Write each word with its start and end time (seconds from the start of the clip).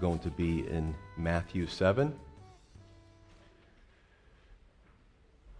Going 0.00 0.18
to 0.20 0.30
be 0.30 0.66
in 0.66 0.94
Matthew 1.18 1.66
7. 1.66 2.14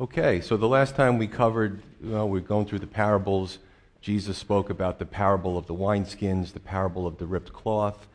Okay, 0.00 0.40
so 0.40 0.56
the 0.56 0.66
last 0.66 0.96
time 0.96 1.18
we 1.18 1.26
covered, 1.26 1.82
well, 2.02 2.26
we're 2.26 2.40
going 2.40 2.64
through 2.64 2.78
the 2.78 2.86
parables. 2.86 3.58
Jesus 4.00 4.38
spoke 4.38 4.70
about 4.70 4.98
the 4.98 5.04
parable 5.04 5.58
of 5.58 5.66
the 5.66 5.74
wineskins, 5.74 6.54
the 6.54 6.60
parable 6.60 7.06
of 7.06 7.18
the 7.18 7.26
ripped 7.26 7.52
cloth. 7.52 8.08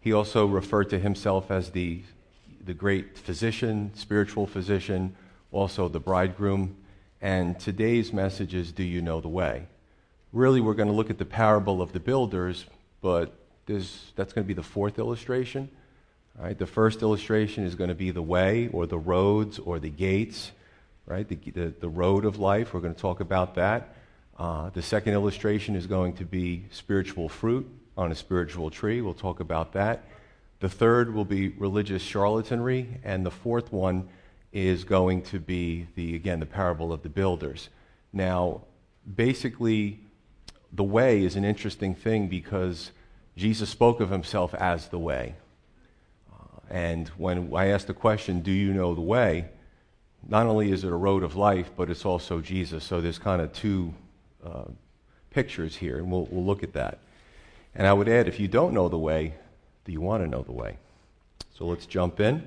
He 0.00 0.12
also 0.12 0.46
referred 0.46 0.90
to 0.90 0.98
himself 0.98 1.48
as 1.48 1.70
the, 1.70 2.02
the 2.64 2.74
great 2.74 3.16
physician, 3.16 3.92
spiritual 3.94 4.48
physician, 4.48 5.14
also 5.52 5.88
the 5.88 6.00
bridegroom. 6.00 6.76
And 7.20 7.58
today's 7.60 8.12
message 8.12 8.52
is 8.52 8.72
Do 8.72 8.82
you 8.82 9.00
know 9.00 9.20
the 9.20 9.28
way? 9.28 9.68
Really, 10.32 10.60
we're 10.60 10.74
going 10.74 10.88
to 10.88 10.94
look 10.94 11.10
at 11.10 11.18
the 11.18 11.24
parable 11.24 11.80
of 11.80 11.92
the 11.92 12.00
builders, 12.00 12.66
but 13.00 13.37
there's, 13.68 14.12
that's 14.16 14.32
going 14.32 14.44
to 14.44 14.48
be 14.48 14.54
the 14.54 14.62
fourth 14.62 14.98
illustration. 14.98 15.68
Right? 16.36 16.58
The 16.58 16.66
first 16.66 17.02
illustration 17.02 17.64
is 17.64 17.74
going 17.74 17.88
to 17.88 17.94
be 17.96 18.10
the 18.10 18.22
way 18.22 18.68
or 18.72 18.86
the 18.86 18.98
roads 18.98 19.58
or 19.58 19.78
the 19.78 19.90
gates, 19.90 20.52
right? 21.06 21.28
The, 21.28 21.36
the, 21.36 21.74
the 21.80 21.88
road 21.88 22.24
of 22.24 22.38
life. 22.38 22.72
We're 22.72 22.80
going 22.80 22.94
to 22.94 23.00
talk 23.00 23.20
about 23.20 23.54
that. 23.56 23.94
Uh, 24.38 24.70
the 24.70 24.82
second 24.82 25.14
illustration 25.14 25.74
is 25.74 25.86
going 25.86 26.14
to 26.14 26.24
be 26.24 26.64
spiritual 26.70 27.28
fruit 27.28 27.68
on 27.96 28.12
a 28.12 28.14
spiritual 28.14 28.70
tree. 28.70 29.00
We'll 29.00 29.14
talk 29.14 29.40
about 29.40 29.72
that. 29.72 30.04
The 30.60 30.68
third 30.68 31.12
will 31.12 31.24
be 31.24 31.48
religious 31.48 32.02
charlatanry. 32.02 32.98
And 33.02 33.26
the 33.26 33.32
fourth 33.32 33.72
one 33.72 34.08
is 34.52 34.84
going 34.84 35.22
to 35.22 35.40
be, 35.40 35.88
the, 35.96 36.14
again, 36.14 36.40
the 36.40 36.46
parable 36.46 36.92
of 36.92 37.02
the 37.02 37.08
builders. 37.08 37.68
Now, 38.12 38.62
basically, 39.16 40.00
the 40.72 40.84
way 40.84 41.24
is 41.24 41.34
an 41.34 41.44
interesting 41.44 41.94
thing 41.94 42.28
because 42.28 42.92
Jesus 43.38 43.70
spoke 43.70 44.00
of 44.00 44.10
himself 44.10 44.52
as 44.54 44.88
the 44.88 44.98
way. 44.98 45.36
Uh, 46.32 46.58
and 46.70 47.06
when 47.10 47.54
I 47.54 47.68
asked 47.68 47.86
the 47.86 47.94
question, 47.94 48.40
Do 48.40 48.50
you 48.50 48.74
know 48.74 48.96
the 48.96 49.00
way? 49.00 49.46
Not 50.26 50.46
only 50.46 50.72
is 50.72 50.82
it 50.82 50.90
a 50.90 50.96
road 50.96 51.22
of 51.22 51.36
life, 51.36 51.70
but 51.76 51.88
it's 51.88 52.04
also 52.04 52.40
Jesus. 52.40 52.82
So 52.82 53.00
there's 53.00 53.20
kind 53.20 53.40
of 53.40 53.52
two 53.52 53.94
uh, 54.44 54.64
pictures 55.30 55.76
here, 55.76 55.98
and 55.98 56.10
we'll, 56.10 56.26
we'll 56.32 56.44
look 56.44 56.64
at 56.64 56.72
that. 56.72 56.98
And 57.76 57.86
I 57.86 57.92
would 57.92 58.08
add, 58.08 58.26
if 58.26 58.40
you 58.40 58.48
don't 58.48 58.74
know 58.74 58.88
the 58.88 58.98
way, 58.98 59.34
do 59.84 59.92
you 59.92 60.00
want 60.00 60.24
to 60.24 60.28
know 60.28 60.42
the 60.42 60.50
way? 60.50 60.76
So 61.56 61.64
let's 61.64 61.86
jump 61.86 62.18
in. 62.18 62.44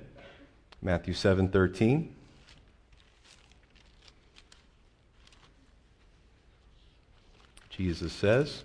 Matthew 0.82 1.14
7 1.14 1.48
13. 1.48 2.14
Jesus 7.70 8.12
says, 8.12 8.64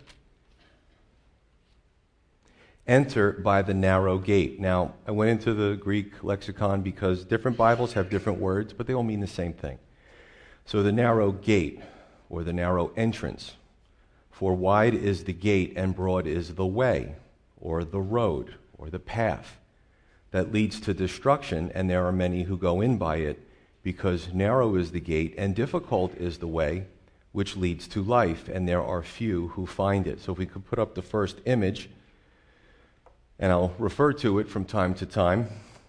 enter 2.89 3.33
by 3.33 3.63
the 3.63 3.75
narrow 3.75 4.19
gate. 4.19 4.61
Now, 4.61 4.95
I 5.07 5.11
went 5.11 5.31
into 5.31 5.55
the 5.55 5.77
Greek 5.77 6.23
lexicon 6.23 6.83
because 6.83 7.25
different 7.25 7.57
Bibles 7.57 7.95
have 7.95 8.09
different 8.09 8.39
words, 8.39 8.73
but 8.73 8.87
they 8.87 8.95
all 8.95 9.03
mean 9.03 9.21
the 9.21 9.27
same 9.27 9.53
thing. 9.53 9.79
So, 10.65 10.83
the 10.83 10.93
narrow 10.93 11.33
gate, 11.33 11.81
or 12.29 12.45
the 12.45 12.53
narrow 12.53 12.93
entrance, 12.97 13.55
for 14.31 14.55
wide 14.55 14.95
is 14.95 15.25
the 15.25 15.33
gate 15.33 15.73
and 15.77 15.95
broad 15.95 16.27
is 16.27 16.55
the 16.55 16.67
way, 16.67 17.15
or 17.61 17.85
the 17.85 18.01
road, 18.01 18.55
or 18.79 18.91
the 18.91 18.99
path 18.99 19.59
that 20.31 20.53
leads 20.53 20.81
to 20.81 20.93
destruction, 20.93 21.71
and 21.75 21.89
there 21.89 22.05
are 22.05 22.13
many 22.13 22.43
who 22.43 22.57
go 22.57 22.81
in 22.81 22.99
by 22.99 23.17
it, 23.17 23.41
because 23.83 24.33
narrow 24.33 24.75
is 24.75 24.91
the 24.91 25.01
gate 25.01 25.35
and 25.39 25.55
difficult 25.55 26.15
is 26.17 26.39
the 26.39 26.49
way 26.49 26.87
which 27.33 27.57
leads 27.57 27.87
to 27.87 28.03
life, 28.03 28.49
and 28.49 28.67
there 28.67 28.83
are 28.83 29.03
few 29.03 29.49
who 29.49 29.67
find 29.67 30.07
it. 30.07 30.21
So, 30.21 30.33
if 30.33 30.39
we 30.39 30.47
could 30.47 30.65
put 30.65 30.79
up 30.79 30.95
the 30.95 31.03
first 31.03 31.41
image 31.45 31.91
and 33.39 33.53
I'll 33.53 33.75
refer 33.79 34.13
to 34.15 34.39
it 34.39 34.49
from 34.49 34.65
time 34.65 34.95
to 34.95 35.07
time. 35.07 35.49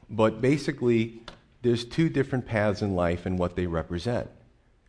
But 0.09 0.41
basically, 0.41 1.21
there's 1.61 1.85
two 1.85 2.09
different 2.09 2.45
paths 2.45 2.81
in 2.81 2.95
life 2.95 3.25
and 3.25 3.37
what 3.37 3.55
they 3.55 3.67
represent. 3.67 4.29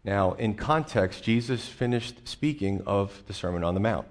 Now, 0.04 0.32
in 0.32 0.54
context, 0.54 1.24
Jesus 1.24 1.66
finished 1.66 2.26
speaking 2.26 2.82
of 2.86 3.22
the 3.26 3.34
Sermon 3.34 3.64
on 3.64 3.74
the 3.74 3.80
Mount. 3.80 4.06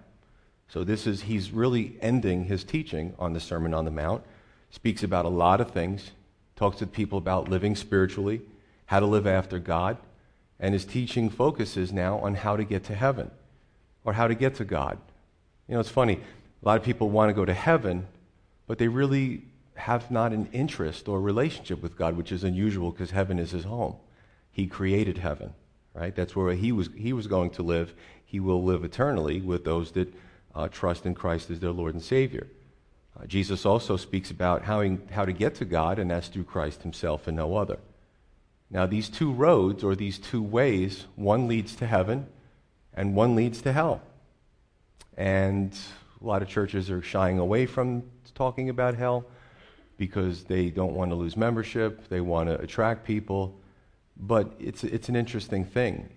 So 0.68 0.84
this 0.84 1.08
is 1.08 1.24
he's 1.24 1.52
really 1.52 1.98
ending 2.02 2.46
his 2.46 2.64
teaching 2.64 3.14
on 3.18 3.34
the 3.34 3.40
Sermon 3.40 3.74
on 3.74 3.86
the 3.86 3.92
Mount. 3.92 4.24
Speaks 4.70 5.02
about 5.02 5.26
a 5.26 5.30
lot 5.30 5.62
of 5.62 5.72
things. 5.72 6.12
Talks 6.56 6.78
to 6.78 6.88
people 6.88 7.18
about 7.18 7.48
living 7.48 7.76
spiritually, 7.76 8.42
how 8.88 9.00
to 9.00 9.06
live 9.06 9.28
after 9.28 9.60
God, 9.60 9.98
and 10.60 10.74
his 10.74 10.86
teaching 10.86 11.30
focuses 11.30 11.94
now 11.94 12.18
on 12.18 12.36
how 12.36 12.58
to 12.58 12.64
get 12.64 12.84
to 12.86 12.96
heaven 12.96 13.32
or 14.04 14.14
how 14.14 14.28
to 14.28 14.36
get 14.36 14.56
to 14.56 14.66
God. 14.66 14.98
You 15.68 15.76
know, 15.76 15.80
it's 15.80 15.90
funny. 15.90 16.20
A 16.64 16.66
lot 16.66 16.78
of 16.78 16.84
people 16.84 17.10
want 17.10 17.30
to 17.30 17.34
go 17.34 17.46
to 17.46 17.54
heaven, 17.54 18.08
but 18.68 18.78
they 18.78 18.88
really 18.88 19.44
have 19.76 20.12
not 20.12 20.34
an 20.34 20.50
interest 20.52 21.08
or 21.08 21.22
relationship 21.22 21.82
with 21.82 21.98
God, 21.98 22.18
which 22.18 22.32
is 22.32 22.44
unusual 22.44 22.92
because 22.92 23.12
heaven 23.12 23.40
is 23.40 23.52
his 23.52 23.64
home. 23.64 23.96
He 24.52 24.68
created 24.68 25.20
heaven, 25.20 25.54
right? 25.94 26.16
That's 26.16 26.36
where 26.36 26.54
he 26.54 26.72
was, 26.72 26.90
he 26.96 27.14
was 27.14 27.28
going 27.28 27.52
to 27.52 27.64
live. 27.64 27.94
He 28.26 28.40
will 28.40 28.64
live 28.64 28.84
eternally 28.84 29.42
with 29.42 29.64
those 29.64 29.92
that 29.92 30.14
uh, 30.54 30.68
trust 30.68 31.06
in 31.06 31.14
Christ 31.14 31.50
as 31.50 31.60
their 31.60 31.72
Lord 31.72 31.94
and 31.94 32.04
Savior. 32.04 32.48
Uh, 33.18 33.26
Jesus 33.26 33.66
also 33.66 33.98
speaks 33.98 34.32
about 34.32 34.64
how, 34.64 34.82
he, 34.82 34.98
how 35.12 35.26
to 35.26 35.34
get 35.34 35.56
to 35.56 35.66
God, 35.66 36.00
and 36.00 36.12
that's 36.12 36.28
through 36.28 36.44
Christ 36.44 36.84
himself 36.84 37.28
and 37.28 37.38
no 37.38 37.56
other. 37.56 37.80
Now, 38.70 38.86
these 38.86 39.10
two 39.10 39.32
roads, 39.32 39.84
or 39.84 39.96
these 39.96 40.20
two 40.20 40.42
ways, 40.42 41.06
one 41.16 41.48
leads 41.48 41.76
to 41.78 41.88
heaven 41.88 42.28
and 42.94 43.16
one 43.16 43.36
leads 43.36 43.62
to 43.62 43.72
hell. 43.72 44.02
And 45.16 45.78
a 46.22 46.26
lot 46.26 46.42
of 46.42 46.48
churches 46.48 46.90
are 46.90 47.02
shying 47.02 47.40
away 47.40 47.66
from 47.66 48.04
talking 48.38 48.70
about 48.70 48.96
hell 48.96 49.26
because 49.98 50.44
they 50.44 50.70
don't 50.70 50.94
want 50.94 51.12
to 51.12 51.16
lose 51.16 51.36
membership, 51.36 52.08
they 52.08 52.22
want 52.22 52.48
to 52.50 52.60
attract 52.62 53.04
people. 53.04 53.60
But 54.16 54.52
it's, 54.60 54.84
it's 54.84 55.10
an 55.10 55.16
interesting 55.16 55.66
thing. 55.66 56.10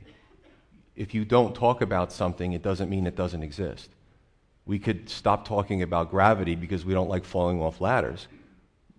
If 0.97 1.15
you 1.15 1.25
don't 1.25 1.55
talk 1.55 1.81
about 1.81 2.13
something, 2.13 2.53
it 2.53 2.63
doesn't 2.63 2.91
mean 2.91 3.07
it 3.07 3.17
doesn't 3.17 3.43
exist. 3.43 3.89
We 4.67 4.79
could 4.79 5.09
stop 5.09 5.49
talking 5.49 5.83
about 5.83 6.11
gravity 6.11 6.55
because 6.55 6.85
we 6.85 6.93
don't 6.93 7.09
like 7.09 7.25
falling 7.25 7.61
off 7.61 7.81
ladders 7.81 8.29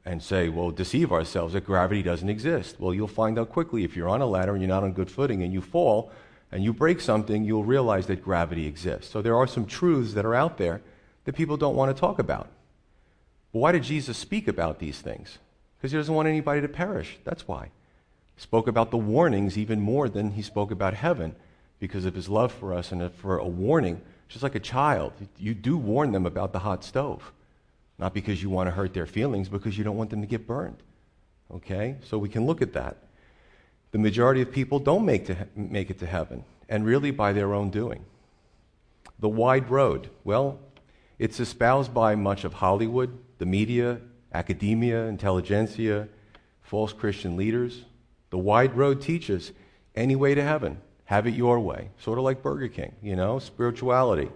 and 0.04 0.22
say, 0.22 0.50
well, 0.50 0.72
deceive 0.72 1.12
ourselves 1.12 1.54
that 1.54 1.64
gravity 1.64 2.02
doesn't 2.02 2.30
exist. 2.30 2.78
Well, 2.80 2.94
you'll 2.94 3.08
find 3.08 3.38
out 3.38 3.50
quickly 3.50 3.84
if 3.84 3.96
you're 3.96 4.10
on 4.10 4.22
a 4.22 4.26
ladder 4.26 4.54
and 4.54 4.62
you're 4.62 4.68
not 4.70 4.84
on 4.84 4.94
good 4.94 5.12
footing 5.12 5.44
and 5.44 5.54
you 5.54 5.62
fall 5.62 6.12
and 6.52 6.64
you 6.64 6.74
break 6.74 7.00
something, 7.00 7.44
you'll 7.44 7.64
realize 7.64 8.08
that 8.08 8.24
gravity 8.24 8.66
exists. 8.66 9.12
So 9.12 9.22
there 9.22 9.36
are 9.36 9.48
some 9.48 9.66
truths 9.66 10.14
that 10.16 10.26
are 10.26 10.34
out 10.34 10.58
there 10.58 10.82
that 11.26 11.36
people 11.36 11.56
don't 11.56 11.76
want 11.76 11.96
to 11.96 12.00
talk 12.00 12.18
about. 12.18 12.50
But 13.52 13.60
why 13.60 13.72
did 13.72 13.84
Jesus 13.84 14.18
speak 14.18 14.48
about 14.48 14.80
these 14.80 15.00
things? 15.00 15.38
Because 15.78 15.92
he 15.92 15.98
doesn't 15.98 16.14
want 16.14 16.28
anybody 16.28 16.62
to 16.62 16.68
perish. 16.68 17.18
That's 17.24 17.48
why. 17.48 17.72
He 18.36 18.42
spoke 18.42 18.68
about 18.68 18.92
the 18.92 18.98
warnings 18.98 19.58
even 19.58 19.82
more 19.82 20.08
than 20.10 20.32
he 20.32 20.42
spoke 20.42 20.72
about 20.72 20.94
heaven 20.94 21.36
because 21.80 22.06
of 22.06 22.16
his 22.16 22.30
love 22.30 22.52
for 22.52 22.74
us 22.74 22.92
and 22.92 23.12
for 23.16 23.38
a 23.38 23.48
warning. 23.48 24.02
Just 24.30 24.44
like 24.44 24.56
a 24.56 24.60
child, 24.60 25.14
you 25.38 25.54
do 25.54 25.76
warn 25.78 26.12
them 26.12 26.26
about 26.26 26.54
the 26.54 26.60
hot 26.60 26.84
stove. 26.84 27.32
Not 27.98 28.14
because 28.14 28.42
you 28.42 28.50
want 28.50 28.68
to 28.68 28.72
hurt 28.72 28.94
their 28.94 29.06
feelings, 29.06 29.50
because 29.50 29.78
you 29.78 29.84
don't 29.84 29.98
want 29.98 30.10
them 30.10 30.22
to 30.22 30.28
get 30.28 30.48
burned. 30.48 30.78
Okay? 31.54 31.98
So 32.04 32.18
we 32.18 32.30
can 32.30 32.46
look 32.46 32.62
at 32.62 32.74
that. 32.74 32.98
The 33.92 33.98
majority 33.98 34.42
of 34.42 34.52
people 34.52 34.80
don't 34.80 35.06
make, 35.06 35.26
to, 35.26 35.36
make 35.56 35.90
it 35.90 36.00
to 36.00 36.06
heaven, 36.06 36.46
and 36.70 36.86
really 36.86 37.12
by 37.12 37.34
their 37.34 37.54
own 37.54 37.70
doing. 37.70 38.06
The 39.20 39.30
wide 39.30 39.70
road. 39.70 40.10
Well, 40.24 40.60
it's 41.20 41.40
espoused 41.40 41.94
by 41.94 42.16
much 42.16 42.44
of 42.44 42.54
Hollywood, 42.54 43.18
the 43.42 43.46
media, 43.48 44.00
academia, 44.36 45.08
intelligentsia, 45.08 46.08
false 46.62 46.94
Christian 46.94 47.36
leaders. 47.36 47.86
The 48.30 48.38
wide 48.38 48.78
road 48.78 49.02
teaches 49.02 49.52
any 49.96 50.16
way 50.16 50.36
to 50.36 50.44
heaven. 50.44 50.78
Have 51.06 51.26
it 51.26 51.34
your 51.34 51.60
way. 51.60 51.90
Sort 51.98 52.20
of 52.20 52.24
like 52.24 52.44
Burger 52.44 52.68
King, 52.68 52.94
you 53.02 53.16
know, 53.16 53.40
spirituality. 53.40 54.30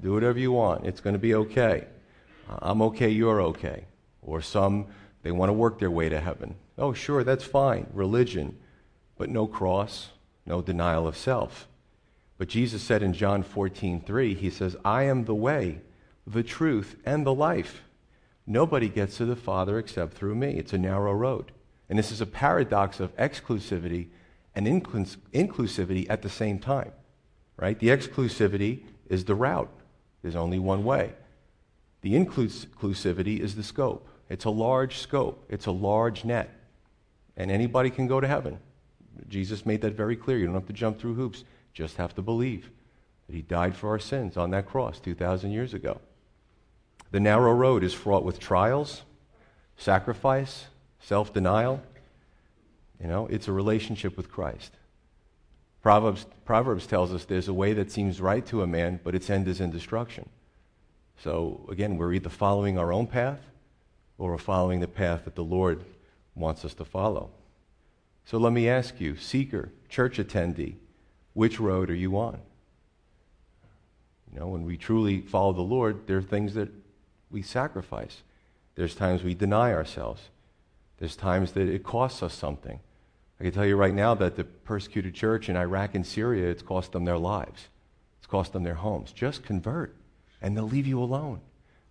Do 0.00 0.12
whatever 0.12 0.38
you 0.38 0.52
want. 0.52 0.86
It's 0.86 1.00
going 1.00 1.14
to 1.14 1.18
be 1.18 1.34
okay. 1.34 1.88
Uh, 2.48 2.58
I'm 2.62 2.82
okay, 2.82 3.08
you're 3.08 3.42
okay. 3.42 3.86
Or 4.22 4.40
some, 4.40 4.86
they 5.24 5.32
want 5.32 5.48
to 5.48 5.52
work 5.52 5.80
their 5.80 5.90
way 5.90 6.08
to 6.08 6.20
heaven. 6.20 6.54
Oh, 6.78 6.92
sure, 6.92 7.24
that's 7.24 7.42
fine. 7.42 7.88
Religion, 7.92 8.56
but 9.18 9.28
no 9.28 9.48
cross, 9.48 10.10
no 10.46 10.62
denial 10.62 11.08
of 11.08 11.16
self. 11.16 11.66
But 12.38 12.46
Jesus 12.46 12.80
said 12.80 13.02
in 13.02 13.12
John 13.12 13.42
14, 13.42 14.02
3, 14.02 14.34
He 14.34 14.50
says, 14.50 14.76
I 14.84 15.02
am 15.02 15.24
the 15.24 15.34
way, 15.34 15.80
the 16.24 16.44
truth, 16.44 16.94
and 17.04 17.26
the 17.26 17.34
life. 17.34 17.82
Nobody 18.46 18.88
gets 18.88 19.16
to 19.16 19.24
the 19.24 19.36
Father 19.36 19.78
except 19.78 20.14
through 20.14 20.36
me. 20.36 20.52
It's 20.52 20.72
a 20.72 20.78
narrow 20.78 21.12
road. 21.12 21.52
And 21.88 21.98
this 21.98 22.12
is 22.12 22.20
a 22.20 22.26
paradox 22.26 23.00
of 23.00 23.16
exclusivity 23.16 24.08
and 24.54 24.66
inclus- 24.66 25.16
inclusivity 25.32 26.06
at 26.08 26.22
the 26.22 26.28
same 26.28 26.58
time, 26.58 26.92
right? 27.56 27.78
The 27.78 27.88
exclusivity 27.88 28.84
is 29.08 29.24
the 29.24 29.34
route, 29.34 29.70
there's 30.22 30.36
only 30.36 30.58
one 30.58 30.84
way. 30.84 31.12
The 32.02 32.14
inclusivity 32.14 33.40
is 33.40 33.54
the 33.56 33.62
scope. 33.62 34.08
It's 34.28 34.44
a 34.44 34.50
large 34.50 34.98
scope, 34.98 35.44
it's 35.48 35.66
a 35.66 35.72
large 35.72 36.24
net. 36.24 36.50
And 37.36 37.50
anybody 37.50 37.90
can 37.90 38.06
go 38.06 38.20
to 38.20 38.26
heaven. 38.26 38.58
Jesus 39.28 39.66
made 39.66 39.82
that 39.82 39.94
very 39.94 40.16
clear. 40.16 40.38
You 40.38 40.46
don't 40.46 40.54
have 40.54 40.66
to 40.66 40.72
jump 40.72 40.98
through 40.98 41.14
hoops, 41.14 41.44
just 41.72 41.96
have 41.96 42.14
to 42.14 42.22
believe 42.22 42.70
that 43.26 43.36
He 43.36 43.42
died 43.42 43.76
for 43.76 43.90
our 43.90 43.98
sins 43.98 44.36
on 44.36 44.50
that 44.50 44.66
cross 44.66 44.98
2,000 45.00 45.50
years 45.50 45.74
ago. 45.74 46.00
The 47.10 47.20
narrow 47.20 47.52
road 47.52 47.84
is 47.84 47.94
fraught 47.94 48.24
with 48.24 48.38
trials, 48.38 49.02
sacrifice, 49.76 50.66
self 51.00 51.32
denial. 51.32 51.82
You 53.00 53.08
know, 53.08 53.26
it's 53.26 53.48
a 53.48 53.52
relationship 53.52 54.16
with 54.16 54.30
Christ. 54.30 54.72
Proverbs, 55.82 56.26
Proverbs 56.44 56.86
tells 56.86 57.12
us 57.12 57.24
there's 57.24 57.48
a 57.48 57.54
way 57.54 57.72
that 57.74 57.92
seems 57.92 58.20
right 58.20 58.44
to 58.46 58.62
a 58.62 58.66
man, 58.66 58.98
but 59.04 59.14
its 59.14 59.30
end 59.30 59.46
is 59.46 59.60
in 59.60 59.70
destruction. 59.70 60.28
So, 61.22 61.66
again, 61.70 61.96
we're 61.96 62.12
either 62.12 62.28
following 62.28 62.78
our 62.78 62.92
own 62.92 63.06
path 63.06 63.40
or 64.18 64.32
we're 64.32 64.38
following 64.38 64.80
the 64.80 64.88
path 64.88 65.24
that 65.24 65.34
the 65.34 65.44
Lord 65.44 65.84
wants 66.34 66.64
us 66.64 66.74
to 66.74 66.84
follow. 66.84 67.30
So 68.24 68.38
let 68.38 68.52
me 68.52 68.68
ask 68.68 69.00
you, 69.00 69.16
seeker, 69.16 69.70
church 69.88 70.18
attendee, 70.18 70.74
which 71.34 71.60
road 71.60 71.90
are 71.90 71.94
you 71.94 72.18
on? 72.18 72.40
You 74.32 74.40
know, 74.40 74.48
when 74.48 74.64
we 74.64 74.76
truly 74.76 75.20
follow 75.20 75.52
the 75.52 75.62
Lord, 75.62 76.06
there 76.06 76.18
are 76.18 76.22
things 76.22 76.54
that 76.54 76.68
we 77.30 77.42
sacrifice. 77.42 78.22
There's 78.74 78.94
times 78.94 79.22
we 79.22 79.34
deny 79.34 79.72
ourselves. 79.72 80.22
There's 80.98 81.16
times 81.16 81.52
that 81.52 81.68
it 81.68 81.82
costs 81.82 82.22
us 82.22 82.34
something. 82.34 82.80
I 83.40 83.44
can 83.44 83.52
tell 83.52 83.66
you 83.66 83.76
right 83.76 83.94
now 83.94 84.14
that 84.14 84.36
the 84.36 84.44
persecuted 84.44 85.14
church 85.14 85.48
in 85.48 85.56
Iraq 85.56 85.94
and 85.94 86.06
Syria, 86.06 86.48
it's 86.48 86.62
cost 86.62 86.92
them 86.92 87.04
their 87.04 87.18
lives. 87.18 87.68
It's 88.18 88.26
cost 88.26 88.52
them 88.52 88.62
their 88.62 88.74
homes. 88.74 89.12
Just 89.12 89.42
convert, 89.42 89.94
and 90.40 90.56
they'll 90.56 90.68
leave 90.68 90.86
you 90.86 91.02
alone. 91.02 91.40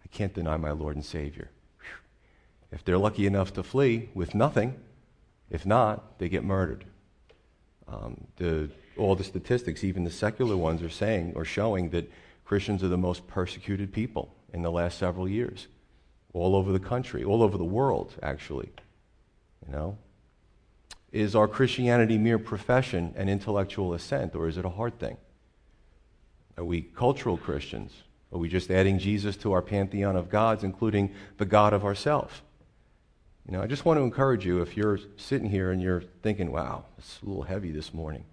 I 0.03 0.07
can't 0.07 0.33
deny 0.33 0.57
my 0.57 0.71
Lord 0.71 0.95
and 0.95 1.05
Savior. 1.05 1.51
If 2.71 2.83
they're 2.83 2.97
lucky 2.97 3.27
enough 3.27 3.53
to 3.53 3.63
flee 3.63 4.09
with 4.13 4.33
nothing, 4.33 4.75
if 5.49 5.65
not, 5.65 6.17
they 6.17 6.29
get 6.29 6.43
murdered. 6.43 6.85
Um, 7.87 8.25
the, 8.37 8.69
all 8.97 9.15
the 9.15 9.23
statistics, 9.23 9.83
even 9.83 10.03
the 10.03 10.11
secular 10.11 10.57
ones, 10.57 10.81
are 10.81 10.89
saying 10.89 11.33
or 11.35 11.45
showing 11.45 11.91
that 11.91 12.11
Christians 12.43 12.83
are 12.83 12.87
the 12.87 12.97
most 12.97 13.27
persecuted 13.27 13.93
people 13.93 14.33
in 14.56 14.62
the 14.62 14.72
last 14.72 14.98
several 14.98 15.28
years, 15.28 15.68
all 16.34 16.56
over 16.56 16.72
the 16.72 16.80
country, 16.80 17.25
all 17.25 17.44
over 17.44 17.57
the 17.57 17.66
world, 17.66 18.16
actually. 18.24 18.72
You 19.66 19.74
know, 19.74 19.98
is 21.12 21.36
our 21.36 21.48
Christianity 21.48 22.18
mere 22.18 22.40
profession 22.40 23.13
and 23.18 23.30
intellectual 23.30 23.94
assent, 23.94 24.34
or 24.34 24.48
is 24.48 24.57
it 24.57 24.63
a 24.63 24.69
hard 24.69 24.98
thing? 24.98 25.18
Are 26.57 26.63
we 26.63 26.84
cultural 26.84 27.36
Christians? 27.36 27.92
Are 28.31 28.40
we 28.40 28.48
just 28.48 28.72
adding 28.72 28.98
Jesus 28.98 29.36
to 29.38 29.52
our 29.52 29.62
pantheon 29.62 30.16
of 30.16 30.30
gods, 30.30 30.63
including 30.63 31.13
the 31.38 31.46
God 31.46 31.74
of 31.74 31.84
ourselves? 31.84 32.42
You 33.46 33.57
know, 33.57 33.62
I 33.62 33.68
just 33.68 33.84
want 33.84 34.00
to 34.00 34.04
encourage 34.04 34.46
you 34.46 34.62
if 34.62 34.78
you're 34.78 35.00
sitting 35.18 35.50
here 35.50 35.72
and 35.72 35.81
you're 35.81 36.04
thinking, 36.24 36.50
wow, 36.50 36.86
it's 36.98 37.19
a 37.22 37.25
little 37.25 37.44
heavy 37.44 37.72
this 37.72 37.94
morning. 37.94 38.24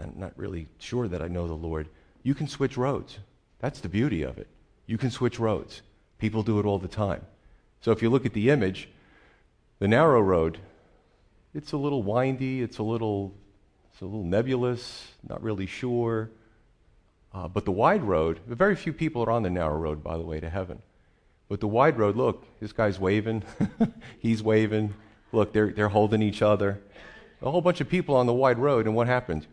I'm 0.00 0.14
not 0.16 0.32
really 0.36 0.68
sure 0.78 1.06
that 1.06 1.20
I 1.20 1.28
know 1.28 1.46
the 1.46 1.54
Lord. 1.54 1.90
You 2.22 2.34
can 2.34 2.48
switch 2.48 2.78
roads. 2.78 3.18
That's 3.58 3.80
the 3.80 3.90
beauty 3.90 4.22
of 4.22 4.38
it. 4.38 4.48
You 4.86 4.98
can 4.98 5.10
switch 5.10 5.38
roads. 5.38 5.82
People 6.18 6.42
do 6.42 6.58
it 6.58 6.66
all 6.66 6.78
the 6.78 6.88
time. 6.88 7.22
So 7.80 7.92
if 7.92 8.02
you 8.02 8.10
look 8.10 8.26
at 8.26 8.32
the 8.32 8.50
image, 8.50 8.88
the 9.78 9.88
narrow 9.88 10.20
road, 10.20 10.58
it's 11.54 11.72
a 11.72 11.76
little 11.76 12.02
windy, 12.02 12.62
it's 12.62 12.78
a 12.78 12.82
little, 12.82 13.34
it's 13.92 14.00
a 14.00 14.04
little 14.04 14.24
nebulous, 14.24 15.12
not 15.28 15.42
really 15.42 15.66
sure. 15.66 16.30
Uh, 17.34 17.48
but 17.48 17.64
the 17.64 17.72
wide 17.72 18.02
road, 18.02 18.40
very 18.46 18.76
few 18.76 18.92
people 18.92 19.22
are 19.22 19.30
on 19.30 19.42
the 19.42 19.50
narrow 19.50 19.76
road, 19.76 20.02
by 20.02 20.16
the 20.16 20.22
way, 20.22 20.40
to 20.40 20.48
heaven. 20.48 20.80
But 21.48 21.60
the 21.60 21.68
wide 21.68 21.98
road, 21.98 22.16
look, 22.16 22.44
this 22.60 22.72
guy's 22.72 22.98
waving, 22.98 23.44
he's 24.18 24.42
waving. 24.42 24.94
Look, 25.32 25.52
they're, 25.52 25.72
they're 25.72 25.88
holding 25.88 26.22
each 26.22 26.40
other. 26.42 26.80
A 27.42 27.50
whole 27.50 27.60
bunch 27.60 27.80
of 27.80 27.88
people 27.88 28.16
on 28.16 28.26
the 28.26 28.32
wide 28.32 28.58
road, 28.58 28.86
and 28.86 28.94
what 28.94 29.06
happens? 29.06 29.46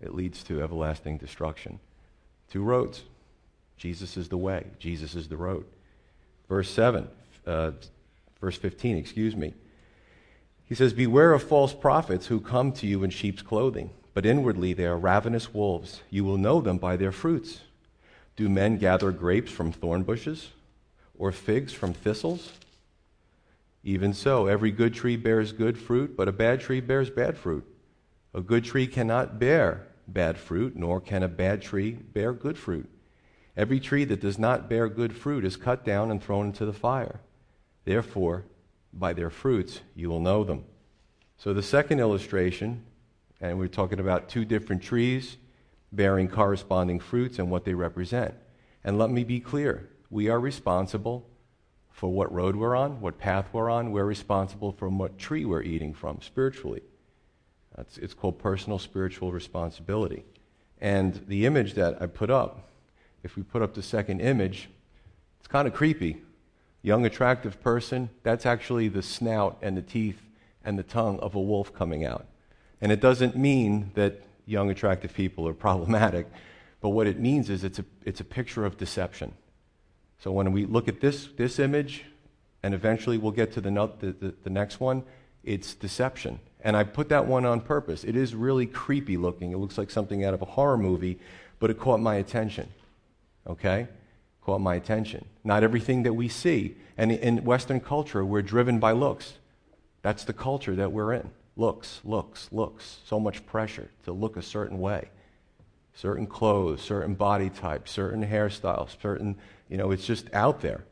It 0.00 0.14
leads 0.14 0.42
to 0.44 0.62
everlasting 0.62 1.18
destruction. 1.18 1.80
Two 2.50 2.62
roads. 2.62 3.04
Jesus 3.82 4.16
is 4.16 4.28
the 4.28 4.38
way, 4.38 4.64
Jesus 4.78 5.16
is 5.16 5.26
the 5.26 5.36
road. 5.36 5.64
Verse 6.48 6.70
7, 6.70 7.08
uh, 7.48 7.72
verse 8.40 8.56
15, 8.56 8.96
excuse 8.96 9.34
me. 9.34 9.54
He 10.64 10.76
says, 10.76 10.92
Beware 10.92 11.32
of 11.32 11.42
false 11.42 11.74
prophets 11.74 12.28
who 12.28 12.38
come 12.38 12.70
to 12.74 12.86
you 12.86 13.02
in 13.02 13.10
sheep's 13.10 13.42
clothing, 13.42 13.90
but 14.14 14.24
inwardly 14.24 14.72
they 14.72 14.86
are 14.86 14.96
ravenous 14.96 15.52
wolves. 15.52 16.02
You 16.10 16.24
will 16.24 16.36
know 16.36 16.60
them 16.60 16.78
by 16.78 16.96
their 16.96 17.10
fruits. 17.10 17.62
Do 18.36 18.48
men 18.48 18.76
gather 18.76 19.10
grapes 19.10 19.50
from 19.50 19.72
thorn 19.72 20.04
bushes 20.04 20.50
or 21.18 21.32
figs 21.32 21.72
from 21.72 21.92
thistles? 21.92 22.52
Even 23.82 24.14
so, 24.14 24.46
every 24.46 24.70
good 24.70 24.94
tree 24.94 25.16
bears 25.16 25.50
good 25.50 25.76
fruit, 25.76 26.16
but 26.16 26.28
a 26.28 26.32
bad 26.32 26.60
tree 26.60 26.80
bears 26.80 27.10
bad 27.10 27.36
fruit. 27.36 27.64
A 28.32 28.42
good 28.42 28.62
tree 28.62 28.86
cannot 28.86 29.40
bear 29.40 29.88
bad 30.06 30.38
fruit, 30.38 30.76
nor 30.76 31.00
can 31.00 31.24
a 31.24 31.28
bad 31.28 31.62
tree 31.62 31.90
bear 31.90 32.32
good 32.32 32.56
fruit. 32.56 32.88
Every 33.56 33.80
tree 33.80 34.04
that 34.06 34.20
does 34.20 34.38
not 34.38 34.68
bear 34.68 34.88
good 34.88 35.14
fruit 35.14 35.44
is 35.44 35.56
cut 35.56 35.84
down 35.84 36.10
and 36.10 36.22
thrown 36.22 36.46
into 36.46 36.64
the 36.64 36.72
fire. 36.72 37.20
Therefore, 37.84 38.44
by 38.92 39.12
their 39.12 39.30
fruits 39.30 39.80
you 39.94 40.08
will 40.08 40.20
know 40.20 40.44
them. 40.44 40.64
So, 41.36 41.52
the 41.52 41.62
second 41.62 42.00
illustration, 42.00 42.84
and 43.40 43.58
we're 43.58 43.68
talking 43.68 44.00
about 44.00 44.28
two 44.28 44.44
different 44.44 44.82
trees 44.82 45.36
bearing 45.90 46.28
corresponding 46.28 47.00
fruits 47.00 47.38
and 47.38 47.50
what 47.50 47.64
they 47.64 47.74
represent. 47.74 48.34
And 48.84 48.98
let 48.98 49.10
me 49.10 49.24
be 49.24 49.40
clear 49.40 49.88
we 50.08 50.28
are 50.28 50.40
responsible 50.40 51.26
for 51.90 52.08
what 52.08 52.32
road 52.32 52.56
we're 52.56 52.74
on, 52.74 53.00
what 53.00 53.18
path 53.18 53.48
we're 53.52 53.70
on. 53.70 53.92
We're 53.92 54.04
responsible 54.04 54.72
for 54.72 54.88
what 54.88 55.18
tree 55.18 55.44
we're 55.44 55.62
eating 55.62 55.92
from 55.92 56.20
spiritually. 56.20 56.82
That's, 57.76 57.98
it's 57.98 58.14
called 58.14 58.38
personal 58.38 58.78
spiritual 58.78 59.32
responsibility. 59.32 60.24
And 60.80 61.22
the 61.28 61.46
image 61.46 61.74
that 61.74 62.00
I 62.02 62.06
put 62.06 62.30
up, 62.30 62.68
if 63.22 63.36
we 63.36 63.42
put 63.42 63.62
up 63.62 63.74
the 63.74 63.82
second 63.82 64.20
image, 64.20 64.68
it's 65.38 65.48
kind 65.48 65.68
of 65.68 65.74
creepy. 65.74 66.22
Young, 66.82 67.06
attractive 67.06 67.62
person, 67.62 68.10
that's 68.22 68.44
actually 68.44 68.88
the 68.88 69.02
snout 69.02 69.58
and 69.62 69.76
the 69.76 69.82
teeth 69.82 70.20
and 70.64 70.78
the 70.78 70.82
tongue 70.82 71.18
of 71.20 71.34
a 71.34 71.40
wolf 71.40 71.72
coming 71.72 72.04
out. 72.04 72.26
And 72.80 72.90
it 72.90 73.00
doesn't 73.00 73.36
mean 73.36 73.92
that 73.94 74.22
young, 74.46 74.70
attractive 74.70 75.14
people 75.14 75.46
are 75.46 75.52
problematic. 75.68 76.26
But 76.80 76.90
what 76.90 77.06
it 77.06 77.20
means 77.20 77.48
is 77.48 77.62
it's 77.62 77.78
a, 77.78 77.84
it's 78.04 78.20
a 78.20 78.24
picture 78.24 78.64
of 78.64 78.76
deception. 78.76 79.34
So 80.18 80.32
when 80.32 80.52
we 80.52 80.66
look 80.66 80.88
at 80.88 81.00
this, 81.00 81.28
this 81.36 81.58
image, 81.58 82.04
and 82.62 82.74
eventually 82.74 83.18
we'll 83.18 83.32
get 83.32 83.52
to 83.52 83.60
the, 83.60 83.70
the, 83.70 84.12
the, 84.12 84.34
the 84.42 84.50
next 84.50 84.80
one, 84.80 85.04
it's 85.44 85.74
deception. 85.74 86.40
And 86.60 86.76
I 86.76 86.84
put 86.84 87.08
that 87.08 87.26
one 87.26 87.44
on 87.44 87.60
purpose. 87.60 88.04
It 88.04 88.14
is 88.14 88.34
really 88.34 88.66
creepy 88.66 89.16
looking. 89.16 89.52
It 89.52 89.58
looks 89.58 89.78
like 89.78 89.90
something 89.90 90.24
out 90.24 90.34
of 90.34 90.42
a 90.42 90.44
horror 90.44 90.78
movie, 90.78 91.18
but 91.58 91.70
it 91.70 91.78
caught 91.78 92.00
my 92.00 92.16
attention. 92.16 92.68
Okay? 93.46 93.88
Caught 94.42 94.60
my 94.60 94.74
attention. 94.74 95.26
Not 95.44 95.62
everything 95.62 96.02
that 96.04 96.14
we 96.14 96.28
see. 96.28 96.76
And 96.96 97.12
in 97.12 97.44
Western 97.44 97.80
culture, 97.80 98.24
we're 98.24 98.42
driven 98.42 98.78
by 98.78 98.92
looks. 98.92 99.34
That's 100.02 100.24
the 100.24 100.32
culture 100.32 100.74
that 100.76 100.92
we're 100.92 101.12
in 101.12 101.30
looks, 101.56 102.00
looks, 102.04 102.48
looks. 102.50 102.98
So 103.04 103.20
much 103.20 103.44
pressure 103.46 103.90
to 104.04 104.12
look 104.12 104.36
a 104.36 104.42
certain 104.42 104.78
way. 104.78 105.10
Certain 105.94 106.26
clothes, 106.26 106.80
certain 106.80 107.14
body 107.14 107.50
types, 107.50 107.90
certain 107.90 108.26
hairstyles, 108.26 109.00
certain, 109.00 109.36
you 109.68 109.76
know, 109.76 109.90
it's 109.90 110.06
just 110.06 110.32
out 110.32 110.60
there. 110.60 110.84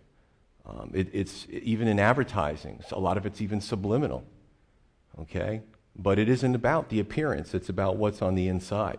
Um, 0.66 0.90
it, 0.95 1.09
it's 1.12 1.47
even 1.50 1.88
in 1.88 1.99
advertising. 1.99 2.80
A 2.92 3.00
lot 3.00 3.16
of 3.16 3.25
it's 3.25 3.40
even 3.40 3.61
subliminal. 3.61 4.25
Okay? 5.19 5.62
But 5.97 6.19
it 6.19 6.28
isn't 6.28 6.54
about 6.54 6.90
the 6.90 7.00
appearance, 7.00 7.54
it's 7.54 7.69
about 7.69 7.97
what's 7.97 8.23
on 8.23 8.35
the 8.35 8.49
inside. 8.49 8.99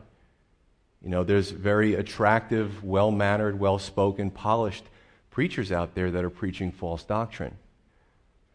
You 1.03 1.10
know, 1.10 1.24
there's 1.24 1.51
very 1.51 1.96
attractive, 1.96 2.84
well 2.84 3.12
mannered, 3.12 3.60
well 3.60 3.79
spoken, 3.79 4.29
polished 4.29 4.84
preachers 5.31 5.72
out 5.72 5.96
there 5.96 6.12
that 6.12 6.24
are 6.24 6.29
preaching 6.29 6.72
false 6.72 7.03
doctrine. 7.03 7.55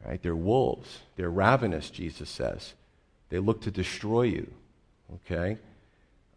Right? 0.05 0.23
They're 0.23 0.37
wolves. 0.37 1.01
They're 1.17 1.31
ravenous, 1.31 1.91
Jesus 1.91 2.31
says. 2.31 2.75
They 3.31 3.39
look 3.39 3.63
to 3.63 3.71
destroy 3.71 4.23
you. 4.23 4.53
Okay? 5.15 5.59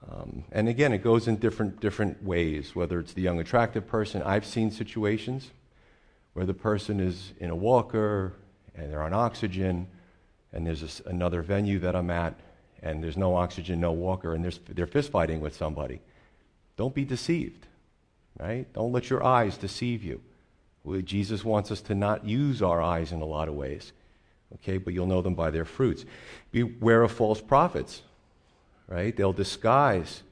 Um, 0.09 0.43
and 0.51 0.67
again, 0.67 0.93
it 0.93 1.03
goes 1.03 1.27
in 1.27 1.35
different, 1.37 1.79
different 1.79 2.23
ways, 2.23 2.75
whether 2.75 2.99
it's 2.99 3.13
the 3.13 3.21
young, 3.21 3.39
attractive 3.39 3.85
person. 3.87 4.23
I've 4.23 4.45
seen 4.45 4.71
situations 4.71 5.51
where 6.33 6.45
the 6.45 6.53
person 6.53 6.99
is 6.99 7.33
in 7.39 7.49
a 7.49 7.55
walker 7.55 8.33
and 8.75 8.91
they're 8.91 9.03
on 9.03 9.13
oxygen, 9.13 9.87
and 10.53 10.65
there's 10.65 11.01
a, 11.01 11.09
another 11.09 11.41
venue 11.41 11.79
that 11.79 11.95
I'm 11.95 12.09
at, 12.09 12.33
and 12.81 13.03
there's 13.03 13.17
no 13.17 13.35
oxygen, 13.35 13.79
no 13.79 13.91
walker, 13.91 14.33
and 14.33 14.45
they're 14.69 14.87
fist 14.87 15.11
fighting 15.11 15.41
with 15.41 15.55
somebody. 15.55 16.01
Don't 16.77 16.95
be 16.95 17.05
deceived, 17.05 17.67
right? 18.39 18.71
Don't 18.73 18.91
let 18.91 19.09
your 19.09 19.23
eyes 19.23 19.57
deceive 19.57 20.03
you. 20.03 20.21
Jesus 21.03 21.43
wants 21.43 21.71
us 21.71 21.81
to 21.81 21.93
not 21.93 22.25
use 22.25 22.61
our 22.61 22.81
eyes 22.81 23.11
in 23.11 23.21
a 23.21 23.25
lot 23.25 23.47
of 23.47 23.53
ways. 23.53 23.91
Okay, 24.55 24.77
but 24.77 24.93
you'll 24.93 25.05
know 25.05 25.21
them 25.21 25.35
by 25.35 25.51
their 25.51 25.65
fruits. 25.65 26.05
Beware 26.51 27.03
of 27.03 27.11
false 27.11 27.39
prophets, 27.39 28.01
right? 28.87 29.15
They'll 29.15 29.33
disguise, 29.33 30.23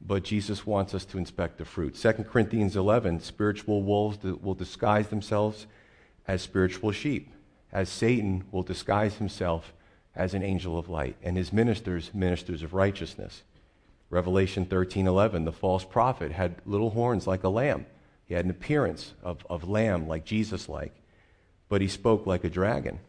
but 0.00 0.22
Jesus 0.22 0.64
wants 0.64 0.94
us 0.94 1.04
to 1.06 1.18
inspect 1.18 1.58
the 1.58 1.64
fruit. 1.64 1.96
2 1.96 2.12
Corinthians 2.30 2.76
11 2.76 3.20
spiritual 3.20 3.82
wolves 3.82 4.18
will 4.22 4.54
disguise 4.54 5.08
themselves 5.08 5.66
as 6.28 6.42
spiritual 6.42 6.92
sheep, 6.92 7.32
as 7.72 7.88
Satan 7.88 8.44
will 8.52 8.62
disguise 8.62 9.16
himself 9.16 9.72
as 10.14 10.34
an 10.34 10.42
angel 10.42 10.78
of 10.78 10.88
light, 10.88 11.16
and 11.22 11.36
his 11.36 11.52
ministers, 11.52 12.10
ministers 12.12 12.62
of 12.62 12.74
righteousness. 12.74 13.42
Revelation 14.10 14.66
13:11, 14.66 15.44
the 15.44 15.52
false 15.52 15.84
prophet 15.84 16.32
had 16.32 16.56
little 16.64 16.90
horns 16.90 17.26
like 17.26 17.44
a 17.44 17.48
lamb. 17.48 17.86
He 18.26 18.34
had 18.34 18.44
an 18.44 18.50
appearance 18.50 19.14
of, 19.22 19.46
of 19.48 19.68
lamb, 19.68 20.08
like 20.08 20.24
Jesus 20.24 20.68
like, 20.68 20.94
but 21.68 21.80
he 21.80 21.88
spoke 21.88 22.26
like 22.26 22.44
a 22.44 22.50
dragon. 22.50 23.00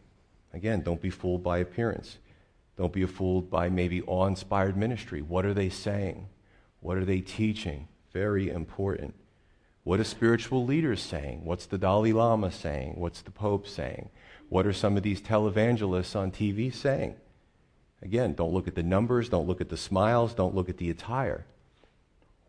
Again, 0.52 0.82
don't 0.82 1.00
be 1.00 1.10
fooled 1.10 1.42
by 1.42 1.58
appearance. 1.58 2.18
Don't 2.76 2.92
be 2.92 3.04
fooled 3.06 3.50
by 3.50 3.68
maybe 3.68 4.02
awe 4.02 4.26
inspired 4.26 4.76
ministry. 4.76 5.22
What 5.22 5.44
are 5.44 5.54
they 5.54 5.68
saying? 5.68 6.28
What 6.80 6.96
are 6.96 7.04
they 7.04 7.20
teaching? 7.20 7.88
Very 8.12 8.50
important. 8.50 9.14
What 9.84 10.00
are 10.00 10.04
spiritual 10.04 10.64
leaders 10.64 11.00
saying? 11.00 11.44
What's 11.44 11.66
the 11.66 11.78
Dalai 11.78 12.12
Lama 12.12 12.52
saying? 12.52 12.94
What's 12.96 13.22
the 13.22 13.30
Pope 13.30 13.66
saying? 13.66 14.10
What 14.52 14.66
are 14.66 14.74
some 14.74 14.98
of 14.98 15.02
these 15.02 15.22
televangelists 15.22 16.14
on 16.14 16.30
TV 16.30 16.74
saying? 16.74 17.16
Again, 18.02 18.34
don't 18.34 18.52
look 18.52 18.68
at 18.68 18.74
the 18.74 18.82
numbers, 18.82 19.30
don't 19.30 19.46
look 19.46 19.62
at 19.62 19.70
the 19.70 19.78
smiles, 19.78 20.34
don't 20.34 20.54
look 20.54 20.68
at 20.68 20.76
the 20.76 20.90
attire. 20.90 21.46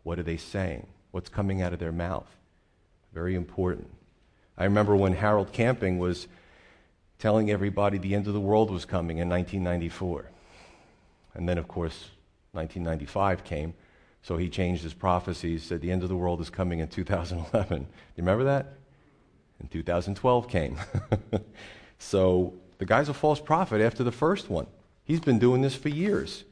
What 0.02 0.18
are 0.18 0.22
they 0.22 0.36
saying? 0.36 0.86
What's 1.12 1.30
coming 1.30 1.62
out 1.62 1.72
of 1.72 1.78
their 1.78 1.92
mouth? 1.92 2.28
Very 3.14 3.34
important. 3.34 3.88
I 4.58 4.64
remember 4.64 4.94
when 4.94 5.14
Harold 5.14 5.50
Camping 5.54 5.98
was 5.98 6.28
telling 7.18 7.50
everybody 7.50 7.96
the 7.96 8.14
end 8.14 8.26
of 8.26 8.34
the 8.34 8.38
world 8.38 8.70
was 8.70 8.84
coming 8.84 9.16
in 9.16 9.30
1994. 9.30 10.26
And 11.32 11.48
then, 11.48 11.56
of 11.56 11.68
course, 11.68 12.10
1995 12.52 13.44
came, 13.44 13.72
so 14.20 14.36
he 14.36 14.50
changed 14.50 14.82
his 14.82 14.92
prophecies, 14.92 15.62
said 15.62 15.80
the 15.80 15.90
end 15.90 16.02
of 16.02 16.10
the 16.10 16.16
world 16.16 16.42
is 16.42 16.50
coming 16.50 16.80
in 16.80 16.88
2011. 16.88 17.78
Do 17.78 17.86
you 17.86 17.88
remember 18.18 18.44
that? 18.44 18.74
And 19.58 19.70
2012 19.70 20.48
came. 20.50 20.76
so 21.98 22.54
the 22.78 22.86
guy's 22.86 23.08
a 23.08 23.14
false 23.14 23.40
prophet 23.40 23.80
after 23.80 24.04
the 24.04 24.12
first 24.12 24.50
one. 24.50 24.66
He's 25.04 25.20
been 25.20 25.38
doing 25.38 25.62
this 25.62 25.74
for 25.74 25.88
years. 25.88 26.44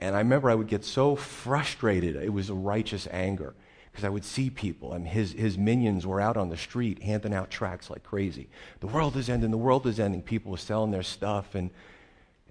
And 0.00 0.14
I 0.14 0.20
remember 0.20 0.50
I 0.50 0.54
would 0.54 0.68
get 0.68 0.84
so 0.84 1.16
frustrated. 1.16 2.16
It 2.16 2.32
was 2.32 2.50
a 2.50 2.54
righteous 2.54 3.08
anger 3.10 3.54
because 3.90 4.04
I 4.04 4.10
would 4.10 4.24
see 4.24 4.48
people, 4.48 4.92
and 4.92 5.08
his, 5.08 5.32
his 5.32 5.58
minions 5.58 6.06
were 6.06 6.20
out 6.20 6.36
on 6.36 6.50
the 6.50 6.56
street 6.56 7.02
handing 7.02 7.34
out 7.34 7.50
tracts 7.50 7.90
like 7.90 8.04
crazy. 8.04 8.48
The 8.78 8.86
world 8.86 9.16
is 9.16 9.28
ending, 9.28 9.50
the 9.50 9.56
world 9.56 9.86
is 9.86 9.98
ending. 9.98 10.22
People 10.22 10.52
were 10.52 10.56
selling 10.56 10.92
their 10.92 11.02
stuff, 11.02 11.56
and, 11.56 11.70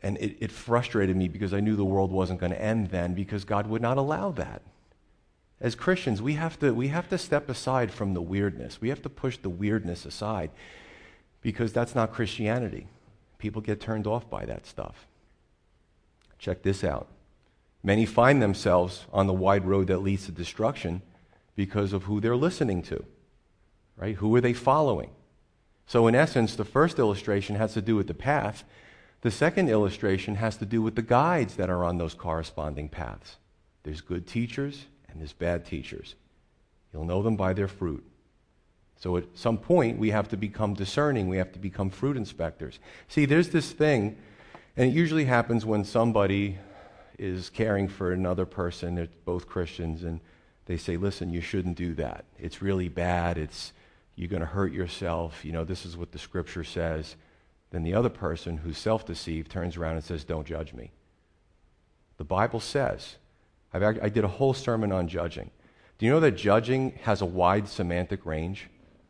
and 0.04 0.18
it, 0.18 0.36
it 0.42 0.52
frustrated 0.52 1.16
me 1.16 1.30
because 1.30 1.54
I 1.54 1.62
knew 1.62 1.78
the 1.78 1.86
world 1.86 2.12
wasn't 2.12 2.42
going 2.42 2.52
to 2.52 2.62
end 2.62 2.90
then 2.90 3.14
because 3.14 3.46
God 3.46 3.68
would 3.68 3.82
not 3.82 3.98
allow 3.98 4.32
that. 4.32 4.62
As 5.62 5.74
Christians, 5.74 6.22
we 6.22 6.34
have, 6.34 6.60
to, 6.60 6.74
we 6.74 6.90
have 6.90 7.08
to 7.10 7.18
step 7.18 7.50
aside 7.50 7.92
from 7.92 8.14
the 8.14 8.22
weirdness. 8.22 8.82
We 8.82 8.90
have 8.90 9.02
to 9.04 9.10
push 9.10 9.38
the 9.38 9.50
weirdness 9.50 10.06
aside 10.06 10.52
because 11.48 11.72
that's 11.72 11.96
not 11.96 12.12
Christianity. 12.12 12.88
People 13.38 13.62
get 13.62 13.80
turned 13.80 14.06
off 14.06 14.30
by 14.30 14.44
that 14.44 14.66
stuff. 14.66 15.08
Check 16.38 16.62
this 16.62 16.84
out. 16.84 17.08
Many 17.82 18.06
find 18.06 18.42
themselves 18.42 19.06
on 19.14 19.28
the 19.28 19.34
wide 19.34 19.64
road 19.64 19.88
that 19.88 20.00
leads 20.00 20.26
to 20.26 20.34
destruction 20.34 21.02
because 21.56 21.94
of 21.94 22.04
who 22.04 22.20
they're 22.20 22.36
listening 22.36 22.82
to, 22.82 23.02
right? 23.96 24.18
Who 24.18 24.36
are 24.36 24.42
they 24.42 24.52
following? 24.52 25.12
So, 25.86 26.06
in 26.08 26.16
essence, 26.16 26.54
the 26.54 26.66
first 26.66 27.00
illustration 27.00 27.56
has 27.56 27.74
to 27.76 27.82
do 27.82 27.96
with 27.96 28.08
the 28.08 28.14
path. 28.14 28.66
The 29.22 29.32
second 29.32 29.70
illustration 29.70 30.36
has 30.36 30.58
to 30.58 30.66
do 30.66 30.82
with 30.82 30.96
the 30.96 31.02
guides 31.02 31.56
that 31.56 31.70
are 31.70 31.86
on 31.86 31.98
those 31.98 32.14
corresponding 32.14 32.90
paths. 32.90 33.38
There's 33.84 34.02
good 34.02 34.28
teachers 34.28 34.88
and 35.08 35.22
there's 35.22 35.32
bad 35.32 35.64
teachers. 35.66 36.16
You'll 36.92 37.06
know 37.06 37.24
them 37.24 37.38
by 37.38 37.54
their 37.54 37.70
fruit. 37.70 38.04
So, 39.00 39.18
at 39.18 39.26
some 39.36 39.58
point, 39.58 40.00
we 40.00 40.10
have 40.10 40.28
to 40.30 40.38
become 40.38 40.74
discerning. 40.74 41.28
We 41.28 41.38
have 41.38 41.52
to 41.54 41.60
become 41.60 41.90
fruit 41.90 42.18
inspectors. 42.18 42.80
See, 43.08 43.26
there's 43.26 43.50
this 43.50 43.72
thing, 43.72 44.18
and 44.76 44.90
it 44.90 44.94
usually 44.94 45.26
happens 45.26 45.66
when 45.66 45.84
somebody 45.84 46.58
is 47.20 47.50
caring 47.50 47.88
for 47.88 48.12
another 48.12 48.46
person. 48.46 48.96
They're 48.96 49.08
both 49.26 49.48
Christians, 49.48 50.04
and 50.04 50.20
they 50.66 50.78
say, 50.78 50.98
listen, 50.98 51.32
you 51.32 51.42
shouldn't 51.42 51.78
do 51.78 51.94
that. 51.96 52.26
It's 52.40 52.62
really 52.62 52.90
bad. 52.90 53.38
It's, 53.38 53.72
you're 54.16 54.30
going 54.30 54.42
to 54.42 54.48
hurt 54.48 54.74
yourself. 54.74 55.46
You 55.46 55.52
know, 55.52 55.64
this 55.64 55.86
is 55.86 55.96
what 55.96 56.12
the 56.12 56.20
scripture 56.20 56.64
says. 56.64 57.16
Then 57.72 57.84
the 57.84 57.94
other 57.94 58.10
person 58.10 58.58
who's 58.58 58.78
self 58.78 59.06
deceived 59.06 59.52
turns 59.52 59.78
around 59.78 59.96
and 59.96 60.04
says, 60.04 60.24
don't 60.24 60.48
judge 60.48 60.74
me. 60.74 60.92
The 62.18 62.24
Bible 62.24 62.60
says, 62.60 63.16
I've, 63.74 63.84
I 63.84 64.10
did 64.10 64.24
a 64.24 64.28
whole 64.30 64.54
sermon 64.54 64.92
on 64.92 65.08
judging. 65.08 65.52
Do 65.98 66.06
you 66.06 66.12
know 66.12 66.20
that 66.20 66.32
judging 66.32 66.92
has 67.04 67.22
a 67.22 67.26
wide 67.26 67.68
semantic 67.68 68.26
range? 68.26 68.70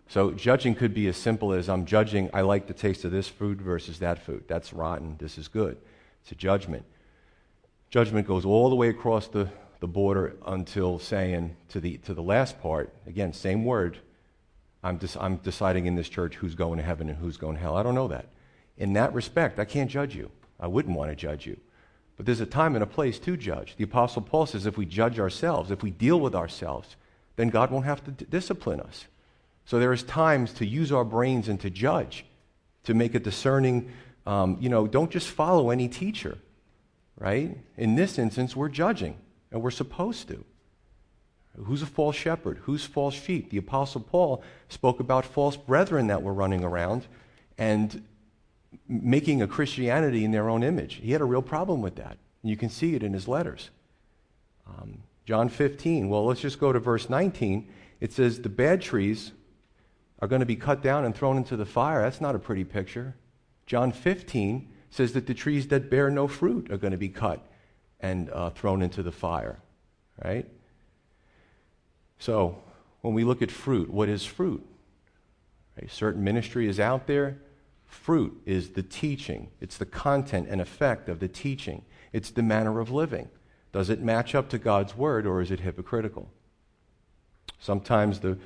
So 0.10 0.32
judging 0.32 0.76
could 0.76 0.94
be 0.94 1.08
as 1.08 1.18
simple 1.18 1.54
as 1.54 1.68
I'm 1.68 1.86
judging, 1.86 2.30
I 2.34 2.42
like 2.42 2.68
the 2.68 2.74
taste 2.74 3.04
of 3.04 3.12
this 3.12 3.28
food 3.28 3.62
versus 3.62 4.00
that 4.00 4.24
food. 4.26 4.46
That's 4.48 4.74
rotten. 4.74 5.18
This 5.20 5.38
is 5.38 5.48
good. 5.48 5.78
It's 6.22 6.32
a 6.32 6.36
judgment. 6.36 6.86
Judgment 7.90 8.28
goes 8.28 8.46
all 8.46 8.70
the 8.70 8.76
way 8.76 8.90
across 8.90 9.28
the 9.28 9.50
the 9.80 9.88
border 9.88 10.36
until 10.46 11.00
saying 11.00 11.56
to 11.70 11.80
the, 11.80 11.98
to 11.98 12.14
the 12.14 12.22
last 12.22 12.60
part, 12.62 12.94
again, 13.06 13.34
same 13.34 13.64
word, 13.66 14.00
I'm, 14.84 14.98
des- 14.98 15.20
I'm 15.20 15.38
deciding 15.38 15.86
in 15.86 15.96
this 15.96 16.10
church 16.10 16.36
who's 16.36 16.56
going 16.56 16.78
to 16.78 16.84
heaven 16.84 17.10
and 17.10 17.18
who's 17.18 17.38
going 17.38 17.56
to 17.56 17.62
hell. 17.62 17.76
I 17.76 17.84
don't 17.84 17.96
know 17.96 18.08
that. 18.08 18.28
In 18.78 18.94
that 18.94 19.14
respect, 19.14 19.60
I 19.60 19.66
can't 19.66 19.90
judge 19.90 20.16
you. 20.16 20.32
I 20.60 20.68
wouldn't 20.68 20.98
want 20.98 21.12
to 21.12 21.16
judge 21.16 21.46
you. 21.46 21.58
But 22.16 22.26
there's 22.26 22.42
a 22.42 22.48
time 22.48 22.76
and 22.76 22.84
a 22.84 22.88
place 22.88 23.20
to 23.20 23.38
judge. 23.38 23.76
The 23.78 23.84
Apostle 23.84 24.24
Paul 24.24 24.48
says 24.48 24.66
if 24.66 24.78
we 24.78 24.86
judge 24.86 25.20
ourselves, 25.20 25.70
if 25.70 25.84
we 25.84 25.92
deal 25.92 26.20
with 26.20 26.34
ourselves, 26.34 26.96
then 27.36 27.50
God 27.50 27.70
won't 27.70 27.86
have 27.86 28.04
to 28.06 28.12
d- 28.12 28.26
discipline 28.28 28.80
us. 28.80 29.06
So 29.68 29.80
there 29.80 29.92
is 29.92 30.02
times 30.02 30.54
to 30.54 30.66
use 30.66 30.94
our 30.94 31.04
brains 31.04 31.50
and 31.50 31.60
to 31.60 31.70
judge, 31.70 32.26
to 32.86 32.94
make 32.94 33.16
a 33.16 33.20
discerning, 33.20 33.92
um, 34.26 34.58
you 34.62 34.70
know, 34.70 34.88
don't 34.88 35.12
just 35.12 35.28
follow 35.28 35.72
any 35.72 35.90
teacher, 35.90 36.38
right? 37.18 37.58
In 37.76 37.96
this 37.96 38.18
instance, 38.18 38.56
we're 38.56 38.70
judging. 38.70 39.18
And 39.52 39.62
we're 39.62 39.72
supposed 39.72 40.30
to. 40.30 40.44
Who's 41.58 41.82
a 41.82 41.86
false 41.86 42.16
shepherd? 42.16 42.60
Who's 42.64 42.86
false 42.86 43.14
sheep? 43.14 43.50
The 43.50 43.58
Apostle 43.58 44.02
Paul 44.02 44.42
spoke 44.70 45.02
about 45.02 45.26
false 45.26 45.58
brethren 45.58 46.08
that 46.08 46.24
were 46.24 46.34
running 46.34 46.64
around 46.64 47.06
and 47.58 48.06
making 48.88 49.42
a 49.42 49.48
Christianity 49.48 50.24
in 50.24 50.32
their 50.32 50.50
own 50.50 50.64
image. 50.64 50.96
He 50.96 51.12
had 51.12 51.22
a 51.22 51.26
real 51.26 51.42
problem 51.42 51.82
with 51.82 51.96
that. 51.96 52.18
And 52.42 52.50
you 52.50 52.56
can 52.56 52.70
see 52.70 52.96
it 52.96 53.04
in 53.04 53.12
his 53.12 53.28
letters. 53.28 53.70
Um, 54.66 55.00
John 55.26 55.50
15, 55.50 56.08
well, 56.08 56.26
let's 56.26 56.42
just 56.42 56.60
go 56.60 56.72
to 56.72 56.80
verse 56.80 57.10
19. 57.10 57.68
It 58.00 58.14
says, 58.14 58.42
The 58.42 58.50
bad 58.50 58.82
trees 58.82 59.32
are 60.20 60.28
going 60.28 60.40
to 60.40 60.46
be 60.46 60.56
cut 60.56 60.82
down 60.82 61.06
and 61.06 61.16
thrown 61.16 61.38
into 61.38 61.56
the 61.56 61.66
fire. 61.66 62.02
That's 62.02 62.22
not 62.22 62.36
a 62.36 62.40
pretty 62.40 62.64
picture. 62.64 63.16
John 63.66 63.92
15 63.92 64.68
says 64.90 65.14
that 65.14 65.28
the 65.28 65.34
trees 65.34 65.68
that 65.68 65.90
bear 65.90 66.10
no 66.10 66.28
fruit 66.28 66.72
are 66.72 66.78
going 66.78 66.92
to 66.92 66.98
be 66.98 67.10
cut 67.10 67.46
and 68.00 68.30
uh, 68.30 68.50
thrown 68.52 68.82
into 68.82 69.04
the 69.04 69.12
fire, 69.12 69.60
right? 70.24 70.48
So, 72.20 72.62
when 73.02 73.14
we 73.14 73.24
look 73.24 73.42
at 73.42 73.52
fruit, 73.52 73.90
what 73.90 74.10
is 74.10 74.26
fruit? 74.26 74.66
A 75.78 75.88
certain 75.88 76.24
ministry 76.24 76.68
is 76.68 76.80
out 76.80 77.06
there. 77.08 77.38
Fruit 77.86 78.42
is 78.46 78.72
the 78.72 78.84
teaching, 78.84 79.50
it's 79.62 79.78
the 79.78 79.86
content 79.86 80.48
and 80.50 80.60
effect 80.60 81.08
of 81.08 81.20
the 81.20 81.28
teaching, 81.28 81.86
it's 82.12 82.32
the 82.32 82.44
manner 82.44 82.80
of 82.80 82.92
living. 82.92 83.30
Does 83.72 83.90
it 83.90 84.02
match 84.02 84.36
up 84.36 84.50
to 84.50 84.58
God's 84.58 84.98
word 84.98 85.26
or 85.26 85.42
is 85.42 85.52
it 85.52 85.62
hypocritical? 85.62 86.30
Sometimes 87.60 88.20
the, 88.20 88.38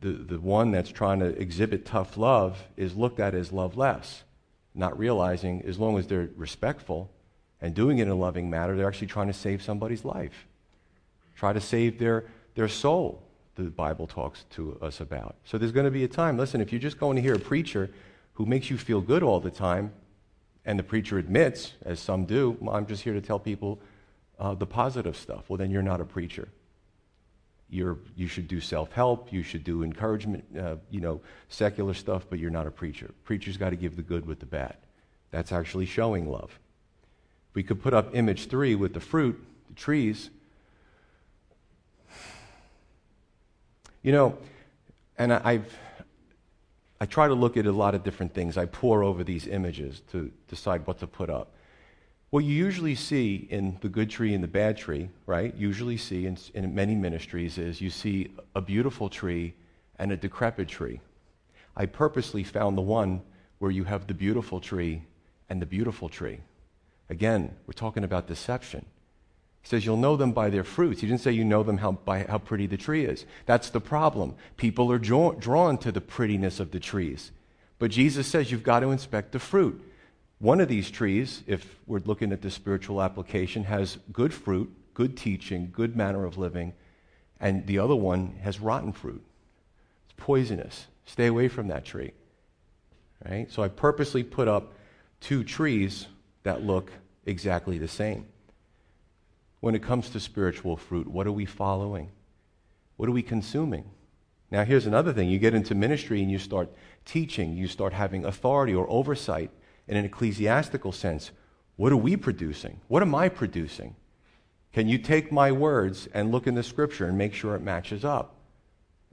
the, 0.00 0.10
the 0.10 0.38
one 0.38 0.70
that's 0.70 0.90
trying 0.90 1.20
to 1.20 1.26
exhibit 1.26 1.84
tough 1.84 2.16
love 2.16 2.58
is 2.76 2.94
looked 2.94 3.20
at 3.20 3.34
as 3.34 3.52
love 3.52 3.76
less, 3.76 4.22
not 4.74 4.98
realizing 4.98 5.62
as 5.62 5.78
long 5.78 5.98
as 5.98 6.06
they're 6.06 6.30
respectful, 6.36 7.10
and 7.60 7.74
doing 7.74 7.98
it 7.98 8.02
in 8.02 8.08
a 8.08 8.14
loving 8.14 8.48
manner, 8.48 8.76
they're 8.76 8.86
actually 8.86 9.08
trying 9.08 9.26
to 9.26 9.32
save 9.32 9.62
somebody's 9.62 10.04
life, 10.04 10.46
try 11.34 11.52
to 11.52 11.60
save 11.60 11.98
their, 11.98 12.26
their 12.54 12.68
soul, 12.68 13.22
the 13.56 13.64
Bible 13.64 14.06
talks 14.06 14.44
to 14.50 14.78
us 14.80 15.00
about. 15.00 15.34
So 15.44 15.58
there's 15.58 15.72
going 15.72 15.86
to 15.86 15.90
be 15.90 16.04
a 16.04 16.08
time, 16.08 16.38
listen, 16.38 16.60
if 16.60 16.70
you're 16.70 16.80
just 16.80 16.98
going 16.98 17.16
to 17.16 17.22
hear 17.22 17.34
a 17.34 17.40
preacher 17.40 17.90
who 18.34 18.46
makes 18.46 18.70
you 18.70 18.78
feel 18.78 19.00
good 19.00 19.24
all 19.24 19.40
the 19.40 19.50
time, 19.50 19.92
and 20.64 20.78
the 20.78 20.84
preacher 20.84 21.18
admits, 21.18 21.72
as 21.84 21.98
some 21.98 22.24
do, 22.24 22.56
I'm 22.70 22.86
just 22.86 23.02
here 23.02 23.14
to 23.14 23.20
tell 23.20 23.40
people 23.40 23.80
uh, 24.38 24.54
the 24.54 24.66
positive 24.66 25.16
stuff, 25.16 25.48
well, 25.48 25.56
then 25.56 25.70
you're 25.70 25.82
not 25.82 26.00
a 26.00 26.04
preacher. 26.04 26.48
You're, 27.70 27.98
you 28.16 28.28
should 28.28 28.48
do 28.48 28.60
self 28.60 28.92
help, 28.92 29.32
you 29.32 29.42
should 29.42 29.62
do 29.62 29.82
encouragement, 29.82 30.44
uh, 30.58 30.76
you 30.90 31.00
know, 31.00 31.20
secular 31.48 31.94
stuff, 31.94 32.26
but 32.30 32.38
you're 32.38 32.50
not 32.50 32.66
a 32.66 32.70
preacher. 32.70 33.10
Preacher's 33.24 33.56
got 33.56 33.70
to 33.70 33.76
give 33.76 33.96
the 33.96 34.02
good 34.02 34.26
with 34.26 34.40
the 34.40 34.46
bad. 34.46 34.76
That's 35.30 35.52
actually 35.52 35.86
showing 35.86 36.30
love. 36.30 36.58
We 37.54 37.62
could 37.62 37.82
put 37.82 37.92
up 37.92 38.14
image 38.14 38.48
three 38.48 38.74
with 38.74 38.94
the 38.94 39.00
fruit, 39.00 39.42
the 39.68 39.74
trees. 39.74 40.30
You 44.02 44.12
know, 44.12 44.38
and 45.18 45.32
I've, 45.32 45.76
I 47.00 47.06
try 47.06 47.28
to 47.28 47.34
look 47.34 47.56
at 47.56 47.66
a 47.66 47.72
lot 47.72 47.94
of 47.94 48.02
different 48.02 48.32
things. 48.32 48.56
I 48.56 48.64
pore 48.66 49.02
over 49.02 49.24
these 49.24 49.46
images 49.46 50.00
to 50.12 50.30
decide 50.48 50.86
what 50.86 51.00
to 51.00 51.06
put 51.06 51.28
up. 51.28 51.52
What 52.30 52.44
you 52.44 52.52
usually 52.52 52.94
see 52.94 53.46
in 53.50 53.78
the 53.80 53.88
good 53.88 54.10
tree 54.10 54.34
and 54.34 54.44
the 54.44 54.48
bad 54.48 54.76
tree, 54.76 55.08
right? 55.26 55.54
Usually 55.54 55.96
see 55.96 56.26
in, 56.26 56.36
in 56.52 56.74
many 56.74 56.94
ministries 56.94 57.56
is 57.56 57.80
you 57.80 57.88
see 57.88 58.30
a 58.54 58.60
beautiful 58.60 59.08
tree 59.08 59.54
and 59.98 60.12
a 60.12 60.16
decrepit 60.16 60.68
tree. 60.68 61.00
I 61.74 61.86
purposely 61.86 62.44
found 62.44 62.76
the 62.76 62.82
one 62.82 63.22
where 63.60 63.70
you 63.70 63.84
have 63.84 64.06
the 64.06 64.14
beautiful 64.14 64.60
tree 64.60 65.04
and 65.48 65.62
the 65.62 65.66
beautiful 65.66 66.10
tree. 66.10 66.40
Again, 67.08 67.54
we're 67.66 67.72
talking 67.72 68.04
about 68.04 68.26
deception. 68.26 68.84
He 69.62 69.68
says, 69.68 69.86
You'll 69.86 69.96
know 69.96 70.16
them 70.16 70.32
by 70.32 70.50
their 70.50 70.64
fruits. 70.64 71.00
He 71.00 71.06
didn't 71.06 71.22
say 71.22 71.32
you 71.32 71.44
know 71.44 71.62
them 71.62 71.78
how, 71.78 71.92
by 71.92 72.24
how 72.24 72.38
pretty 72.38 72.66
the 72.66 72.76
tree 72.76 73.06
is. 73.06 73.24
That's 73.46 73.70
the 73.70 73.80
problem. 73.80 74.34
People 74.58 74.92
are 74.92 74.98
draw, 74.98 75.32
drawn 75.32 75.78
to 75.78 75.90
the 75.90 76.02
prettiness 76.02 76.60
of 76.60 76.72
the 76.72 76.80
trees. 76.80 77.32
But 77.78 77.90
Jesus 77.90 78.26
says 78.26 78.50
you've 78.50 78.62
got 78.62 78.80
to 78.80 78.90
inspect 78.90 79.32
the 79.32 79.38
fruit. 79.38 79.82
One 80.38 80.60
of 80.60 80.68
these 80.68 80.90
trees, 80.90 81.42
if 81.46 81.76
we're 81.86 81.98
looking 82.00 82.32
at 82.32 82.42
the 82.42 82.50
spiritual 82.50 83.02
application, 83.02 83.64
has 83.64 83.98
good 84.12 84.32
fruit, 84.32 84.72
good 84.94 85.16
teaching, 85.16 85.70
good 85.72 85.96
manner 85.96 86.24
of 86.24 86.38
living, 86.38 86.74
and 87.40 87.66
the 87.66 87.78
other 87.78 87.96
one 87.96 88.36
has 88.42 88.60
rotten 88.60 88.92
fruit. 88.92 89.24
It's 90.04 90.14
poisonous. 90.16 90.86
Stay 91.06 91.26
away 91.26 91.48
from 91.48 91.68
that 91.68 91.84
tree. 91.84 92.12
Right? 93.28 93.50
So 93.50 93.62
I 93.62 93.68
purposely 93.68 94.22
put 94.22 94.46
up 94.46 94.74
two 95.20 95.42
trees 95.42 96.06
that 96.44 96.62
look 96.62 96.92
exactly 97.26 97.78
the 97.78 97.88
same. 97.88 98.26
When 99.60 99.74
it 99.74 99.82
comes 99.82 100.10
to 100.10 100.20
spiritual 100.20 100.76
fruit, 100.76 101.08
what 101.08 101.26
are 101.26 101.32
we 101.32 101.46
following? 101.46 102.10
What 102.96 103.08
are 103.08 103.12
we 103.12 103.22
consuming? 103.22 103.90
Now, 104.52 104.64
here's 104.64 104.86
another 104.86 105.12
thing. 105.12 105.28
You 105.28 105.40
get 105.40 105.54
into 105.54 105.74
ministry 105.74 106.22
and 106.22 106.30
you 106.30 106.38
start 106.38 106.70
teaching, 107.04 107.56
you 107.56 107.66
start 107.66 107.92
having 107.92 108.24
authority 108.24 108.72
or 108.74 108.88
oversight 108.88 109.50
in 109.88 109.96
an 109.96 110.04
ecclesiastical 110.04 110.92
sense. 110.92 111.30
What 111.76 111.92
are 111.92 111.96
we 111.96 112.16
producing? 112.16 112.80
What 112.88 113.02
am 113.02 113.14
I 113.14 113.28
producing? 113.28 113.96
Can 114.72 114.88
you 114.88 114.98
take 114.98 115.32
my 115.32 115.50
words 115.50 116.08
and 116.12 116.30
look 116.30 116.46
in 116.46 116.54
the 116.54 116.62
scripture 116.62 117.06
and 117.06 117.16
make 117.16 117.34
sure 117.34 117.54
it 117.54 117.62
matches 117.62 118.04
up? 118.04 118.36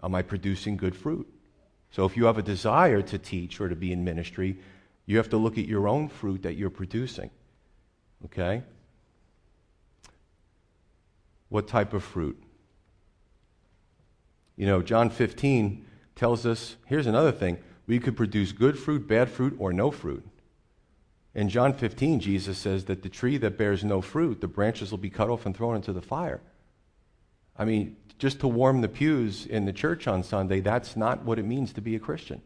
Am 0.04 0.14
I 0.14 0.22
producing 0.22 0.78
good 0.78 0.96
fruit? 0.96 1.28
So, 1.92 2.06
if 2.06 2.18
you 2.18 2.26
have 2.26 2.38
a 2.38 2.44
desire 2.44 3.02
to 3.04 3.18
teach 3.18 3.62
or 3.62 3.70
to 3.70 3.76
be 3.76 3.92
in 3.94 4.04
ministry, 4.04 4.58
you 5.06 5.18
have 5.18 5.30
to 5.30 5.38
look 5.38 5.58
at 5.58 5.66
your 5.66 5.88
own 5.88 6.10
fruit 6.10 6.44
that 6.44 6.56
you're 6.56 6.70
producing. 6.70 7.30
Okay? 8.26 8.64
What 11.50 11.68
type 11.68 11.94
of 11.94 12.04
fruit? 12.04 12.42
You 14.58 14.66
know, 14.66 14.82
John 14.82 15.10
15 15.10 15.86
tells 16.16 16.46
us 16.46 16.76
here's 16.86 17.08
another 17.08 17.32
thing 17.32 17.58
we 17.88 18.00
could 18.00 18.18
produce 18.18 18.52
good 18.52 18.78
fruit, 18.78 19.08
bad 19.08 19.30
fruit, 19.30 19.56
or 19.60 19.72
no 19.72 19.92
fruit. 19.92 20.26
In 21.36 21.50
John 21.50 21.74
15, 21.74 22.22
Jesus 22.22 22.58
says 22.58 22.86
that 22.86 23.04
the 23.04 23.10
tree 23.10 23.38
that 23.38 23.58
bears 23.58 23.84
no 23.84 24.02
fruit, 24.02 24.40
the 24.40 24.48
branches 24.48 24.90
will 24.90 24.98
be 24.98 25.10
cut 25.10 25.30
off 25.30 25.46
and 25.46 25.56
thrown 25.56 25.76
into 25.76 25.92
the 25.92 26.02
fire. 26.02 26.40
I 27.58 27.66
mean, 27.66 27.98
just 28.18 28.40
to 28.40 28.48
warm 28.48 28.80
the 28.80 28.88
pews 28.88 29.46
in 29.46 29.66
the 29.66 29.74
church 29.74 30.08
on 30.08 30.24
Sunday, 30.24 30.62
that's 30.62 30.96
not 30.96 31.26
what 31.26 31.38
it 31.38 31.44
means 31.44 31.74
to 31.74 31.82
be 31.82 31.96
a 31.96 32.00
Christian. 32.00 32.42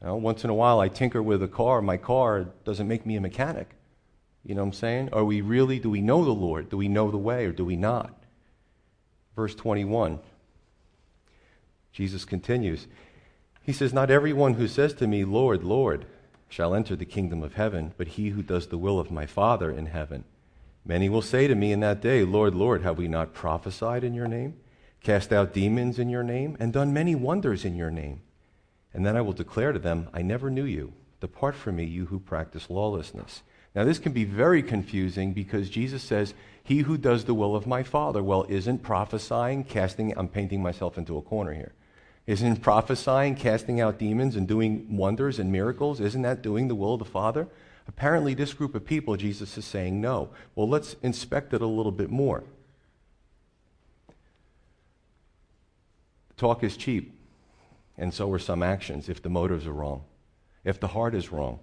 You 0.00 0.08
know, 0.08 0.16
once 0.16 0.44
in 0.44 0.50
a 0.50 0.54
while, 0.54 0.78
I 0.78 0.88
tinker 0.88 1.22
with 1.22 1.42
a 1.42 1.48
car. 1.48 1.80
My 1.80 1.96
car 1.96 2.48
doesn't 2.64 2.86
make 2.86 3.06
me 3.06 3.16
a 3.16 3.20
mechanic. 3.20 3.70
You 4.44 4.54
know 4.54 4.62
what 4.62 4.68
I'm 4.68 4.72
saying? 4.74 5.08
Are 5.12 5.24
we 5.24 5.40
really, 5.40 5.78
do 5.78 5.88
we 5.88 6.02
know 6.02 6.22
the 6.22 6.30
Lord? 6.30 6.68
Do 6.68 6.76
we 6.76 6.88
know 6.88 7.10
the 7.10 7.18
way 7.18 7.46
or 7.46 7.52
do 7.52 7.64
we 7.64 7.76
not? 7.76 8.14
Verse 9.36 9.54
21, 9.54 10.18
Jesus 11.92 12.26
continues. 12.26 12.86
He 13.62 13.72
says, 13.72 13.92
Not 13.94 14.10
everyone 14.10 14.54
who 14.54 14.68
says 14.68 14.92
to 14.94 15.06
me, 15.06 15.24
Lord, 15.24 15.62
Lord, 15.64 16.04
shall 16.50 16.74
enter 16.74 16.94
the 16.96 17.06
kingdom 17.06 17.42
of 17.42 17.54
heaven, 17.54 17.94
but 17.96 18.08
he 18.08 18.30
who 18.30 18.42
does 18.42 18.66
the 18.66 18.76
will 18.76 18.98
of 18.98 19.10
my 19.10 19.24
Father 19.24 19.70
in 19.70 19.86
heaven. 19.86 20.24
Many 20.84 21.08
will 21.08 21.22
say 21.22 21.46
to 21.46 21.54
me 21.54 21.72
in 21.72 21.80
that 21.80 22.02
day, 22.02 22.24
Lord, 22.24 22.54
Lord, 22.54 22.82
have 22.82 22.98
we 22.98 23.08
not 23.08 23.32
prophesied 23.32 24.02
in 24.02 24.14
your 24.14 24.26
name, 24.26 24.56
cast 25.02 25.32
out 25.32 25.54
demons 25.54 25.98
in 25.98 26.10
your 26.10 26.24
name, 26.24 26.56
and 26.58 26.72
done 26.72 26.92
many 26.92 27.14
wonders 27.14 27.64
in 27.64 27.76
your 27.76 27.90
name? 27.90 28.20
And 28.92 29.06
then 29.06 29.16
I 29.16 29.20
will 29.20 29.32
declare 29.32 29.72
to 29.72 29.78
them, 29.78 30.08
I 30.12 30.22
never 30.22 30.50
knew 30.50 30.64
you. 30.64 30.92
Depart 31.20 31.54
from 31.54 31.76
me, 31.76 31.84
you 31.84 32.06
who 32.06 32.18
practice 32.18 32.68
lawlessness. 32.68 33.42
Now, 33.74 33.84
this 33.84 34.00
can 34.00 34.12
be 34.12 34.24
very 34.24 34.62
confusing 34.62 35.32
because 35.32 35.70
Jesus 35.70 36.02
says, 36.02 36.34
He 36.64 36.78
who 36.78 36.98
does 36.98 37.24
the 37.24 37.34
will 37.34 37.54
of 37.54 37.68
my 37.68 37.84
Father. 37.84 38.22
Well, 38.22 38.44
isn't 38.48 38.82
prophesying, 38.82 39.64
casting, 39.64 40.12
I'm 40.18 40.28
painting 40.28 40.60
myself 40.60 40.98
into 40.98 41.16
a 41.16 41.22
corner 41.22 41.54
here. 41.54 41.72
Isn't 42.26 42.62
prophesying, 42.62 43.34
casting 43.34 43.80
out 43.80 43.98
demons, 43.98 44.36
and 44.36 44.46
doing 44.46 44.96
wonders 44.96 45.38
and 45.38 45.50
miracles, 45.50 46.00
isn't 46.00 46.22
that 46.22 46.42
doing 46.42 46.68
the 46.68 46.74
will 46.74 46.94
of 46.94 47.00
the 47.00 47.04
Father? 47.04 47.48
Apparently, 47.88 48.34
this 48.34 48.52
group 48.52 48.74
of 48.74 48.84
people, 48.84 49.16
Jesus 49.16 49.58
is 49.58 49.64
saying 49.64 50.00
no. 50.00 50.30
Well, 50.54 50.68
let's 50.68 50.94
inspect 51.02 51.52
it 51.54 51.60
a 51.60 51.66
little 51.66 51.92
bit 51.92 52.10
more. 52.10 52.44
Talk 56.36 56.62
is 56.62 56.76
cheap, 56.76 57.18
and 57.98 58.14
so 58.14 58.30
are 58.32 58.38
some 58.38 58.62
actions 58.62 59.08
if 59.08 59.22
the 59.22 59.28
motives 59.28 59.66
are 59.66 59.72
wrong, 59.72 60.04
if 60.64 60.78
the 60.78 60.88
heart 60.88 61.14
is 61.14 61.32
wrong. 61.32 61.58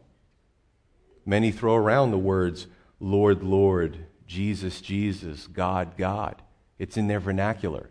Many 1.26 1.52
throw 1.52 1.76
around 1.76 2.12
the 2.12 2.17
words, 2.17 2.67
Lord, 3.00 3.41
Lord, 3.41 4.06
Jesus, 4.28 4.82
Jesus, 4.82 5.48
God, 5.48 5.98
God. 5.98 6.41
It's 6.78 6.98
in 6.98 7.08
their 7.08 7.20
vernacular. 7.20 7.89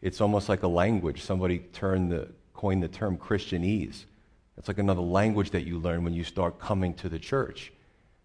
It's 0.00 0.20
almost 0.20 0.48
like 0.48 0.62
a 0.62 0.68
language. 0.68 1.22
Somebody 1.22 1.58
turned 1.72 2.12
the, 2.12 2.28
coined 2.54 2.82
the 2.82 2.88
term 2.88 3.16
Christianese. 3.16 4.04
It's 4.56 4.68
like 4.68 4.78
another 4.78 5.00
language 5.00 5.50
that 5.50 5.66
you 5.66 5.78
learn 5.78 6.04
when 6.04 6.14
you 6.14 6.24
start 6.24 6.58
coming 6.58 6.94
to 6.94 7.08
the 7.08 7.18
church. 7.18 7.72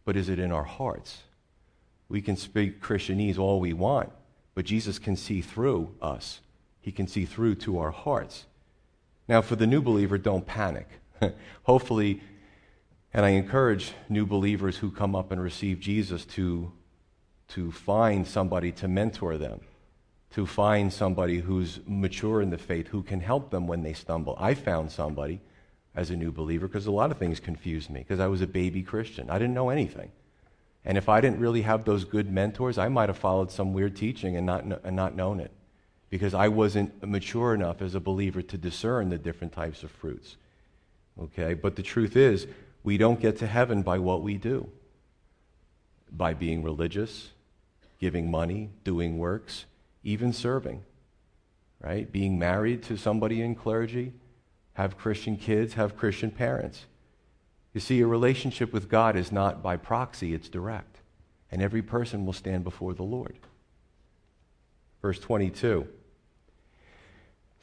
But 0.05 0.17
is 0.17 0.29
it 0.29 0.39
in 0.39 0.51
our 0.51 0.63
hearts? 0.63 1.21
We 2.09 2.21
can 2.21 2.35
speak 2.35 2.81
Christianese 2.81 3.37
all 3.37 3.59
we 3.59 3.73
want, 3.73 4.11
but 4.55 4.65
Jesus 4.65 4.99
can 4.99 5.15
see 5.15 5.41
through 5.41 5.95
us. 6.01 6.41
He 6.81 6.91
can 6.91 7.07
see 7.07 7.25
through 7.25 7.55
to 7.55 7.79
our 7.79 7.91
hearts. 7.91 8.45
Now, 9.27 9.41
for 9.41 9.55
the 9.55 9.67
new 9.67 9.81
believer, 9.81 10.17
don't 10.17 10.45
panic. 10.45 10.87
Hopefully, 11.63 12.21
and 13.13 13.25
I 13.25 13.29
encourage 13.29 13.93
new 14.09 14.25
believers 14.25 14.77
who 14.77 14.91
come 14.91 15.15
up 15.15 15.31
and 15.31 15.41
receive 15.41 15.79
Jesus 15.79 16.25
to, 16.25 16.71
to 17.49 17.71
find 17.71 18.27
somebody 18.27 18.71
to 18.73 18.87
mentor 18.87 19.37
them, 19.37 19.61
to 20.33 20.45
find 20.47 20.91
somebody 20.91 21.39
who's 21.39 21.79
mature 21.85 22.41
in 22.41 22.49
the 22.49 22.57
faith 22.57 22.87
who 22.87 23.03
can 23.03 23.21
help 23.21 23.51
them 23.51 23.67
when 23.67 23.83
they 23.83 23.93
stumble. 23.93 24.35
I 24.39 24.55
found 24.55 24.91
somebody 24.91 25.41
as 25.95 26.09
a 26.09 26.15
new 26.15 26.31
believer 26.31 26.67
because 26.67 26.87
a 26.87 26.91
lot 26.91 27.11
of 27.11 27.17
things 27.17 27.39
confused 27.39 27.89
me 27.89 27.99
because 27.99 28.19
I 28.19 28.27
was 28.27 28.41
a 28.41 28.47
baby 28.47 28.81
Christian. 28.81 29.29
I 29.29 29.37
didn't 29.37 29.53
know 29.53 29.69
anything. 29.69 30.11
And 30.85 30.97
if 30.97 31.07
I 31.07 31.21
didn't 31.21 31.39
really 31.39 31.61
have 31.61 31.85
those 31.85 32.03
good 32.03 32.31
mentors, 32.31 32.77
I 32.77 32.89
might 32.89 33.09
have 33.09 33.17
followed 33.17 33.51
some 33.51 33.73
weird 33.73 33.95
teaching 33.95 34.35
and 34.35 34.45
not, 34.45 34.63
and 34.83 34.95
not 34.95 35.15
known 35.15 35.39
it 35.39 35.51
because 36.09 36.33
I 36.33 36.47
wasn't 36.47 37.07
mature 37.07 37.53
enough 37.53 37.81
as 37.81 37.95
a 37.95 37.99
believer 37.99 38.41
to 38.41 38.57
discern 38.57 39.09
the 39.09 39.17
different 39.17 39.53
types 39.53 39.83
of 39.83 39.91
fruits. 39.91 40.35
Okay? 41.19 41.53
But 41.53 41.75
the 41.75 41.83
truth 41.83 42.15
is, 42.15 42.47
we 42.83 42.97
don't 42.97 43.19
get 43.19 43.37
to 43.37 43.47
heaven 43.47 43.81
by 43.81 43.99
what 43.99 44.23
we 44.23 44.37
do, 44.37 44.69
by 46.11 46.33
being 46.33 46.63
religious, 46.63 47.29
giving 47.99 48.29
money, 48.29 48.69
doing 48.83 49.17
works, 49.17 49.65
even 50.03 50.33
serving, 50.33 50.83
right? 51.81 52.11
Being 52.11 52.37
married 52.37 52.83
to 52.83 52.97
somebody 52.97 53.41
in 53.41 53.55
clergy, 53.55 54.13
have 54.73 54.97
Christian 54.97 55.37
kids, 55.37 55.73
have 55.73 55.97
Christian 55.97 56.31
parents. 56.31 56.85
You 57.73 57.79
see, 57.79 58.01
a 58.01 58.07
relationship 58.07 58.73
with 58.73 58.89
God 58.89 59.15
is 59.15 59.31
not 59.31 59.63
by 59.63 59.77
proxy, 59.77 60.33
it's 60.33 60.49
direct. 60.49 60.97
And 61.51 61.61
every 61.61 61.81
person 61.81 62.25
will 62.25 62.33
stand 62.33 62.63
before 62.63 62.93
the 62.93 63.03
Lord. 63.03 63.37
Verse 65.01 65.19
22. 65.19 65.87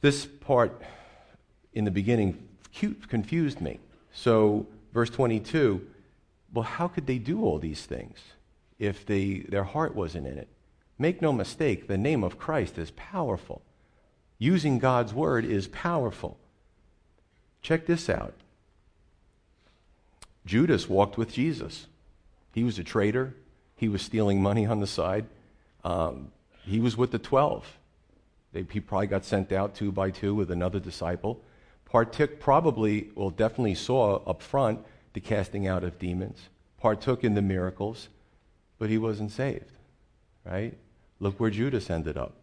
This 0.01 0.27
part 0.27 0.81
in 1.73 1.85
the 1.85 1.91
beginning 1.91 2.49
confused 3.09 3.61
me. 3.61 3.81
So 4.13 4.67
Verse 4.93 5.11
22 5.11 5.87
well, 6.53 6.65
how 6.65 6.89
could 6.89 7.07
they 7.07 7.19
do 7.19 7.45
all 7.45 7.61
these 7.61 7.87
things 7.87 8.19
if 8.81 9.07
they, 9.07 9.45
their 9.49 9.63
heart 9.63 9.95
wasn't 9.95 10.27
in 10.27 10.37
it? 10.37 10.49
Make 11.01 11.23
no 11.23 11.33
mistake, 11.33 11.89
the 11.89 11.97
name 11.97 12.23
of 12.23 12.39
Christ 12.39 12.77
is 12.77 12.91
powerful. 12.91 13.63
Using 14.39 14.79
God's 14.79 15.15
word 15.15 15.47
is 15.47 15.67
powerful. 15.67 16.39
Check 17.63 17.87
this 17.87 18.11
out 18.11 18.35
Judas 20.45 20.91
walked 20.91 21.17
with 21.17 21.33
Jesus. 21.33 21.87
He 22.53 22.65
was 22.65 22.79
a 22.79 22.85
traitor, 22.85 23.35
he 23.77 23.89
was 23.89 24.03
stealing 24.03 24.43
money 24.43 24.67
on 24.67 24.81
the 24.81 24.87
side. 24.87 25.25
Um, 25.85 26.33
he 26.67 26.81
was 26.81 26.99
with 26.99 27.13
the 27.13 27.19
12. 27.19 27.79
They, 28.53 28.67
he 28.71 28.81
probably 28.81 29.07
got 29.07 29.25
sent 29.25 29.53
out 29.53 29.75
two 29.75 29.91
by 29.91 30.11
two 30.11 30.35
with 30.35 30.51
another 30.51 30.79
disciple 30.79 31.41
partook 31.87 32.39
probably, 32.39 33.09
well, 33.15 33.31
definitely 33.31 33.75
saw 33.75 34.17
up 34.25 34.43
front 34.43 34.79
the 35.15 35.21
casting 35.21 35.67
out 35.67 35.83
of 35.83 35.99
demons, 35.99 36.51
partook 36.79 37.25
in 37.25 37.35
the 37.35 37.43
miracles, 37.43 38.09
but 38.79 38.91
he 38.91 38.99
wasn't 38.99 39.33
saved, 39.33 39.73
right? 40.45 40.77
Look 41.21 41.39
where 41.39 41.51
Judas 41.51 41.91
ended 41.91 42.17
up. 42.17 42.35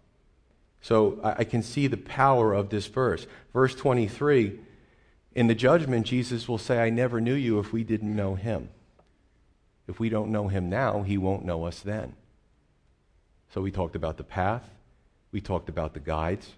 So 0.82 1.20
I, 1.24 1.44
can 1.44 1.63
see 1.63 1.88
the 1.88 1.98
power 1.98 2.54
of 2.54 2.70
this 2.70 2.86
verse. 2.86 3.26
Verse 3.52 3.76
23 3.76 4.60
In 5.36 5.48
the 5.48 5.56
judgment, 5.56 6.06
Jesus 6.06 6.48
will 6.48 6.60
say, 6.60 6.80
I 6.80 6.90
never 6.90 7.20
knew 7.20 7.34
you 7.34 7.60
if 7.60 7.74
we 7.74 7.84
didn't 7.84 8.16
know 8.16 8.36
him. 8.36 8.70
If 9.88 10.00
we 10.00 10.10
don't 10.10 10.32
know 10.32 10.48
him 10.48 10.70
now, 10.70 11.02
he 11.02 11.18
won't 11.18 11.46
know 11.46 11.66
us 11.66 11.80
then. 11.80 12.13
So 13.54 13.62
we 13.62 13.72
talked 13.72 13.96
about 13.96 14.18
the 14.18 14.24
path, 14.24 14.63
we 15.32 15.42
talked 15.42 15.70
about 15.70 15.94
the 15.94 16.00
guides, 16.00 16.52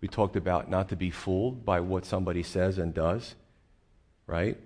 we 0.00 0.08
talked 0.08 0.36
about 0.36 0.68
not 0.68 0.88
to 0.88 0.96
be 0.96 1.10
fooled 1.10 1.64
by 1.64 1.80
what 1.80 2.04
somebody 2.04 2.42
says 2.42 2.78
and 2.78 2.92
does, 2.92 3.34
right? 4.26 4.58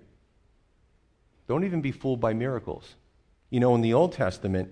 Don't 1.47 1.63
even 1.63 1.81
be 1.81 1.91
fooled 1.91 2.19
by 2.19 2.33
miracles. 2.33 2.95
You 3.49 3.59
know, 3.59 3.75
in 3.75 3.81
the 3.81 3.93
Old 3.93 4.13
Testament, 4.13 4.71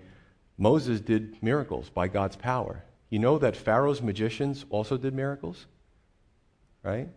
Moses 0.58 1.02
did 1.02 1.42
miracles 1.42 1.90
by 1.90 2.08
God's 2.08 2.36
power. 2.36 2.84
You 3.10 3.20
know 3.20 3.38
that 3.40 3.56
Pharaoh's 3.56 4.02
magicians 4.02 4.66
also 4.70 4.98
did 4.98 5.14
miracles? 5.14 5.66
Right? 6.84 7.10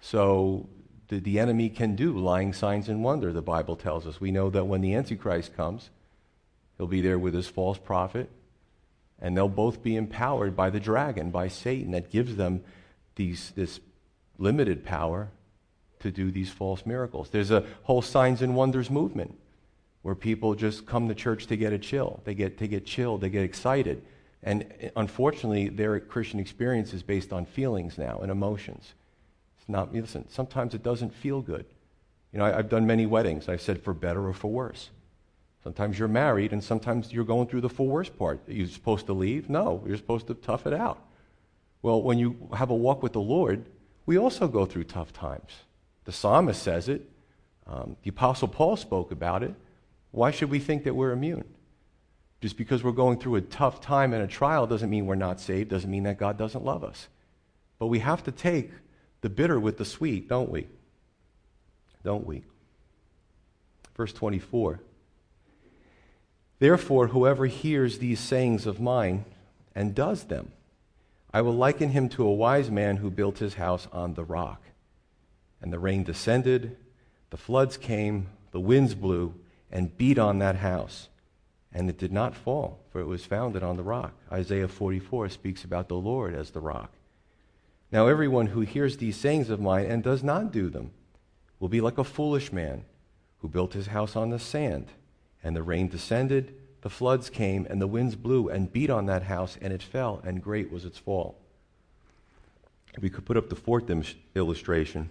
So 0.00 0.68
the, 1.08 1.20
the 1.20 1.38
enemy 1.38 1.68
can 1.68 1.96
do 1.96 2.16
lying 2.18 2.52
signs 2.52 2.88
and 2.88 3.02
wonder, 3.02 3.32
the 3.32 3.42
Bible 3.42 3.76
tells 3.76 4.06
us. 4.06 4.20
We 4.20 4.30
know 4.30 4.50
that 4.50 4.64
when 4.64 4.80
the 4.80 4.94
Antichrist 4.94 5.56
comes, 5.56 5.90
he'll 6.76 6.86
be 6.86 7.00
there 7.00 7.18
with 7.18 7.34
his 7.34 7.46
false 7.46 7.78
prophet, 7.78 8.30
and 9.20 9.36
they'll 9.36 9.48
both 9.48 9.82
be 9.82 9.96
empowered 9.96 10.56
by 10.56 10.70
the 10.70 10.80
dragon, 10.80 11.30
by 11.30 11.48
Satan, 11.48 11.92
that 11.92 12.10
gives 12.10 12.36
them 12.36 12.62
these, 13.14 13.52
this 13.56 13.80
limited 14.38 14.84
power 14.84 15.30
to 16.00 16.10
do 16.10 16.30
these 16.30 16.50
false 16.50 16.84
miracles. 16.84 17.30
There's 17.30 17.50
a 17.50 17.64
whole 17.84 18.02
signs 18.02 18.42
and 18.42 18.54
wonders 18.54 18.90
movement 18.90 19.38
where 20.06 20.14
people 20.14 20.54
just 20.54 20.86
come 20.86 21.08
to 21.08 21.16
church 21.16 21.48
to 21.48 21.56
get 21.56 21.72
a 21.72 21.78
chill. 21.80 22.20
They 22.22 22.32
get 22.32 22.58
to 22.58 22.68
get 22.68 22.86
chilled, 22.86 23.22
they 23.22 23.28
get 23.28 23.42
excited. 23.42 24.04
And 24.40 24.64
unfortunately, 24.94 25.68
their 25.68 25.98
Christian 25.98 26.38
experience 26.38 26.94
is 26.94 27.02
based 27.02 27.32
on 27.32 27.44
feelings 27.44 27.98
now 27.98 28.20
and 28.22 28.30
emotions. 28.30 28.94
It's 29.58 29.68
not, 29.68 29.92
listen, 29.92 30.28
sometimes 30.28 30.74
it 30.74 30.84
doesn't 30.84 31.12
feel 31.12 31.42
good. 31.42 31.66
You 32.32 32.38
know, 32.38 32.44
I, 32.44 32.52
have 32.52 32.68
done 32.68 32.86
many 32.86 33.04
weddings. 33.04 33.48
I've 33.48 33.60
said 33.60 33.82
for 33.82 33.92
better 33.92 34.28
or 34.28 34.32
for 34.32 34.48
worse. 34.48 34.90
Sometimes 35.64 35.98
you're 35.98 36.06
married, 36.06 36.52
and 36.52 36.62
sometimes 36.62 37.12
you're 37.12 37.24
going 37.24 37.48
through 37.48 37.62
the 37.62 37.68
for 37.68 37.88
worse 37.88 38.08
part. 38.08 38.38
You're 38.46 38.68
supposed 38.68 39.06
to 39.06 39.12
leave? 39.12 39.50
No, 39.50 39.82
you're 39.88 39.96
supposed 39.96 40.28
to 40.28 40.34
tough 40.34 40.68
it 40.68 40.72
out. 40.72 41.02
Well, 41.82 42.00
when 42.00 42.20
you 42.20 42.48
have 42.54 42.70
a 42.70 42.76
walk 42.76 43.02
with 43.02 43.12
the 43.12 43.20
Lord, 43.20 43.64
we 44.06 44.18
also 44.18 44.46
go 44.46 44.66
through 44.66 44.84
tough 44.84 45.12
times. 45.12 45.50
The 46.04 46.12
psalmist 46.12 46.62
says 46.62 46.88
it. 46.88 47.10
Um, 47.66 47.96
the 48.04 48.10
Apostle 48.10 48.46
Paul 48.46 48.76
spoke 48.76 49.10
about 49.10 49.42
it. 49.42 49.52
Why 50.10 50.30
should 50.30 50.50
we 50.50 50.58
think 50.58 50.84
that 50.84 50.94
we're 50.94 51.12
immune? 51.12 51.44
Just 52.40 52.56
because 52.56 52.82
we're 52.82 52.92
going 52.92 53.18
through 53.18 53.36
a 53.36 53.40
tough 53.40 53.80
time 53.80 54.12
and 54.12 54.22
a 54.22 54.26
trial 54.26 54.66
doesn't 54.66 54.90
mean 54.90 55.06
we're 55.06 55.14
not 55.14 55.40
saved, 55.40 55.70
doesn't 55.70 55.90
mean 55.90 56.04
that 56.04 56.18
God 56.18 56.36
doesn't 56.36 56.64
love 56.64 56.84
us. 56.84 57.08
But 57.78 57.86
we 57.86 57.98
have 58.00 58.22
to 58.24 58.32
take 58.32 58.70
the 59.20 59.30
bitter 59.30 59.58
with 59.58 59.78
the 59.78 59.84
sweet, 59.84 60.28
don't 60.28 60.50
we? 60.50 60.68
Don't 62.04 62.26
we? 62.26 62.44
Verse 63.96 64.12
24. 64.12 64.80
Therefore, 66.58 67.08
whoever 67.08 67.46
hears 67.46 67.98
these 67.98 68.20
sayings 68.20 68.66
of 68.66 68.80
mine 68.80 69.24
and 69.74 69.94
does 69.94 70.24
them, 70.24 70.52
I 71.32 71.42
will 71.42 71.54
liken 71.54 71.90
him 71.90 72.08
to 72.10 72.26
a 72.26 72.32
wise 72.32 72.70
man 72.70 72.96
who 72.96 73.10
built 73.10 73.38
his 73.38 73.54
house 73.54 73.88
on 73.92 74.14
the 74.14 74.24
rock. 74.24 74.62
And 75.60 75.72
the 75.72 75.78
rain 75.78 76.04
descended, 76.04 76.76
the 77.30 77.36
floods 77.36 77.76
came, 77.76 78.28
the 78.52 78.60
winds 78.60 78.94
blew, 78.94 79.34
and 79.70 79.96
beat 79.96 80.18
on 80.18 80.38
that 80.38 80.56
house 80.56 81.08
and 81.76 81.90
it 81.90 81.98
did 81.98 82.10
not 82.10 82.34
fall, 82.34 82.80
for 82.90 83.02
it 83.02 83.06
was 83.06 83.26
founded 83.26 83.62
on 83.62 83.76
the 83.76 83.82
rock. 83.82 84.14
Isaiah 84.32 84.66
44 84.66 85.28
speaks 85.28 85.62
about 85.62 85.88
the 85.88 85.96
Lord 85.96 86.34
as 86.34 86.50
the 86.50 86.60
rock. 86.60 86.90
Now, 87.92 88.06
everyone 88.06 88.46
who 88.46 88.62
hears 88.62 88.96
these 88.96 89.16
sayings 89.16 89.50
of 89.50 89.60
mine 89.60 89.84
and 89.84 90.02
does 90.02 90.22
not 90.22 90.52
do 90.52 90.70
them 90.70 90.92
will 91.60 91.68
be 91.68 91.82
like 91.82 91.98
a 91.98 92.04
foolish 92.04 92.50
man 92.50 92.86
who 93.40 93.48
built 93.48 93.74
his 93.74 93.88
house 93.88 94.16
on 94.16 94.30
the 94.30 94.38
sand. 94.38 94.86
And 95.44 95.54
the 95.54 95.62
rain 95.62 95.88
descended, 95.88 96.54
the 96.80 96.88
floods 96.88 97.28
came, 97.28 97.66
and 97.68 97.78
the 97.78 97.86
winds 97.86 98.16
blew 98.16 98.48
and 98.48 98.72
beat 98.72 98.88
on 98.88 99.04
that 99.06 99.24
house, 99.24 99.58
and 99.60 99.70
it 99.70 99.82
fell, 99.82 100.22
and 100.24 100.42
great 100.42 100.72
was 100.72 100.86
its 100.86 100.98
fall. 100.98 101.38
If 102.94 103.02
we 103.02 103.10
could 103.10 103.26
put 103.26 103.36
up 103.36 103.50
the 103.50 103.54
fourth 103.54 103.90
illustration. 104.34 105.10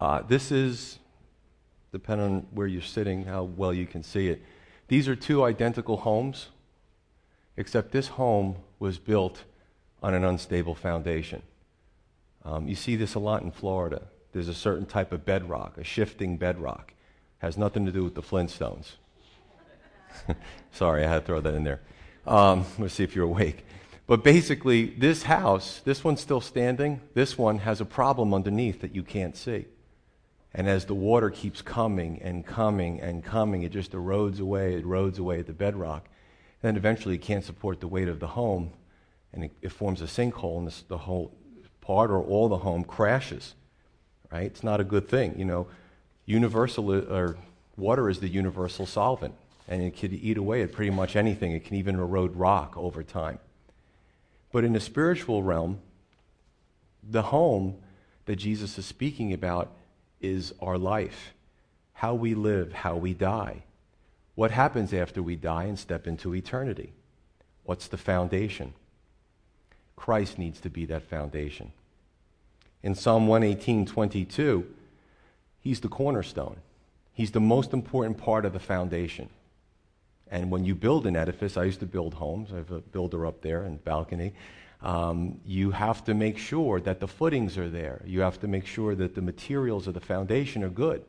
Uh, 0.00 0.22
this 0.22 0.52
is, 0.52 1.00
depending 1.96 2.26
on 2.26 2.46
where 2.50 2.66
you're 2.66 2.82
sitting, 2.82 3.24
how 3.24 3.44
well 3.44 3.72
you 3.72 3.86
can 3.86 4.02
see 4.02 4.28
it. 4.28 4.42
These 4.88 5.08
are 5.08 5.16
two 5.16 5.42
identical 5.42 5.96
homes, 5.96 6.48
except 7.56 7.90
this 7.90 8.08
home 8.08 8.56
was 8.78 8.98
built 8.98 9.44
on 10.02 10.12
an 10.12 10.22
unstable 10.22 10.74
foundation. 10.74 11.40
Um, 12.44 12.68
you 12.68 12.74
see 12.74 12.96
this 12.96 13.14
a 13.14 13.18
lot 13.18 13.40
in 13.40 13.50
Florida. 13.50 14.02
There's 14.32 14.48
a 14.48 14.54
certain 14.54 14.84
type 14.84 15.10
of 15.10 15.24
bedrock, 15.24 15.78
a 15.78 15.84
shifting 15.84 16.36
bedrock. 16.36 16.92
Has 17.38 17.56
nothing 17.56 17.86
to 17.86 17.92
do 17.92 18.04
with 18.04 18.14
the 18.14 18.22
Flintstones. 18.22 18.96
Sorry, 20.72 21.02
I 21.02 21.08
had 21.08 21.20
to 21.20 21.26
throw 21.26 21.40
that 21.40 21.54
in 21.54 21.64
there. 21.64 21.80
Um, 22.26 22.66
let's 22.78 22.92
see 22.92 23.04
if 23.04 23.16
you're 23.16 23.24
awake. 23.24 23.64
But 24.06 24.22
basically, 24.22 24.84
this 24.84 25.22
house, 25.22 25.80
this 25.82 26.04
one's 26.04 26.20
still 26.20 26.42
standing. 26.42 27.00
This 27.14 27.38
one 27.38 27.60
has 27.60 27.80
a 27.80 27.86
problem 27.86 28.34
underneath 28.34 28.82
that 28.82 28.94
you 28.94 29.02
can't 29.02 29.34
see. 29.34 29.64
And 30.56 30.70
as 30.70 30.86
the 30.86 30.94
water 30.94 31.28
keeps 31.28 31.60
coming 31.60 32.18
and 32.22 32.44
coming 32.44 32.98
and 32.98 33.22
coming, 33.22 33.62
it 33.62 33.72
just 33.72 33.92
erodes 33.92 34.40
away, 34.40 34.72
it 34.72 34.86
erodes 34.86 35.18
away 35.18 35.38
at 35.38 35.46
the 35.46 35.52
bedrock. 35.52 36.08
And 36.62 36.68
then 36.68 36.76
eventually 36.76 37.16
it 37.16 37.20
can't 37.20 37.44
support 37.44 37.80
the 37.80 37.86
weight 37.86 38.08
of 38.08 38.20
the 38.20 38.28
home, 38.28 38.70
and 39.34 39.44
it, 39.44 39.52
it 39.60 39.70
forms 39.70 40.00
a 40.00 40.06
sinkhole, 40.06 40.56
and 40.56 40.66
this, 40.66 40.82
the 40.88 40.96
whole 40.96 41.30
part 41.82 42.10
or 42.10 42.22
all 42.22 42.48
the 42.48 42.56
home 42.56 42.84
crashes. 42.84 43.54
Right? 44.32 44.46
It's 44.46 44.64
not 44.64 44.80
a 44.80 44.84
good 44.84 45.10
thing. 45.10 45.38
You 45.38 45.44
know, 45.44 45.66
universal 46.24 46.90
uh, 46.90 47.02
or 47.02 47.36
water 47.76 48.08
is 48.08 48.20
the 48.20 48.28
universal 48.28 48.86
solvent, 48.86 49.34
and 49.68 49.82
it 49.82 49.94
can 49.94 50.14
eat 50.14 50.38
away 50.38 50.62
at 50.62 50.72
pretty 50.72 50.90
much 50.90 51.16
anything. 51.16 51.52
It 51.52 51.66
can 51.66 51.76
even 51.76 51.96
erode 51.96 52.34
rock 52.34 52.78
over 52.78 53.02
time. 53.02 53.40
But 54.52 54.64
in 54.64 54.72
the 54.72 54.80
spiritual 54.80 55.42
realm, 55.42 55.80
the 57.02 57.24
home 57.24 57.76
that 58.24 58.36
Jesus 58.36 58.78
is 58.78 58.86
speaking 58.86 59.34
about 59.34 59.75
is 60.20 60.52
our 60.60 60.78
life 60.78 61.32
how 61.96 62.12
we 62.12 62.34
live, 62.34 62.74
how 62.74 62.94
we 62.94 63.14
die. 63.14 63.62
What 64.34 64.50
happens 64.50 64.92
after 64.92 65.22
we 65.22 65.34
die 65.34 65.64
and 65.64 65.78
step 65.78 66.06
into 66.06 66.34
eternity? 66.34 66.92
What's 67.64 67.88
the 67.88 67.96
foundation? 67.96 68.74
Christ 69.96 70.38
needs 70.38 70.60
to 70.60 70.68
be 70.68 70.84
that 70.86 71.08
foundation. 71.08 71.72
In 72.82 72.94
Psalm 72.94 73.26
118 73.26 73.86
22, 73.86 74.66
he's 75.60 75.80
the 75.80 75.88
cornerstone. 75.88 76.56
He's 77.14 77.30
the 77.30 77.40
most 77.40 77.72
important 77.72 78.18
part 78.18 78.44
of 78.44 78.52
the 78.52 78.60
foundation. 78.60 79.30
And 80.30 80.50
when 80.50 80.66
you 80.66 80.74
build 80.74 81.06
an 81.06 81.16
edifice, 81.16 81.56
I 81.56 81.64
used 81.64 81.80
to 81.80 81.86
build 81.86 82.14
homes. 82.14 82.52
I 82.52 82.56
have 82.56 82.72
a 82.72 82.80
builder 82.80 83.24
up 83.24 83.40
there 83.40 83.64
in 83.64 83.72
the 83.72 83.82
balcony. 83.82 84.34
Um, 84.82 85.40
you 85.44 85.70
have 85.70 86.04
to 86.04 86.14
make 86.14 86.38
sure 86.38 86.80
that 86.80 87.00
the 87.00 87.08
footings 87.08 87.56
are 87.58 87.68
there. 87.68 88.02
You 88.04 88.20
have 88.20 88.38
to 88.40 88.48
make 88.48 88.66
sure 88.66 88.94
that 88.94 89.14
the 89.14 89.22
materials 89.22 89.86
of 89.86 89.94
the 89.94 90.00
foundation 90.00 90.62
are 90.62 90.68
good. 90.68 91.04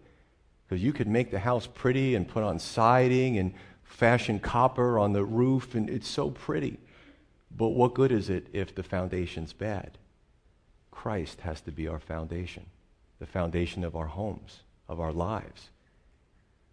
Because 0.68 0.84
you 0.84 0.94
could 0.94 1.08
make 1.08 1.32
the 1.32 1.40
house 1.40 1.68
pretty 1.68 2.16
and 2.16 2.28
put 2.28 2.44
on 2.44 2.60
siding 2.60 3.38
and 3.38 3.54
fashion 3.84 4.40
copper 4.40 5.00
on 5.00 5.14
the 5.14 5.24
roof, 5.24 5.76
and 5.76 5.90
it's 5.90 6.08
so 6.08 6.30
pretty. 6.30 6.78
But 7.56 7.70
what 7.70 7.94
good 7.94 8.12
is 8.12 8.30
it 8.30 8.48
if 8.54 8.76
the 8.76 8.84
foundation's 8.84 9.54
bad? 9.54 9.98
Christ 10.92 11.42
has 11.42 11.62
to 11.62 11.72
be 11.72 11.88
our 11.88 12.00
foundation, 12.00 12.66
the 13.20 13.26
foundation 13.26 13.84
of 13.84 13.96
our 13.96 14.08
homes, 14.08 14.62
of 14.90 15.00
our 15.00 15.14
lives. 15.14 15.70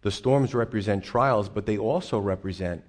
The 0.01 0.11
storms 0.11 0.53
represent 0.53 1.03
trials, 1.03 1.49
but 1.49 1.65
they 1.65 1.77
also 1.77 2.19
represent 2.19 2.83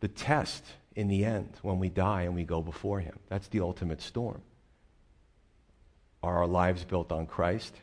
the 0.00 0.08
test 0.08 0.64
in 0.96 1.08
the 1.08 1.24
end 1.24 1.50
when 1.62 1.78
we 1.78 1.88
die 1.88 2.22
and 2.22 2.34
we 2.34 2.44
go 2.44 2.60
before 2.60 3.00
Him. 3.00 3.18
That's 3.28 3.48
the 3.48 3.60
ultimate 3.60 4.00
storm. 4.00 4.42
Are 6.22 6.38
our 6.38 6.46
lives 6.46 6.84
built 6.84 7.10
on 7.10 7.26
Christ 7.26 7.74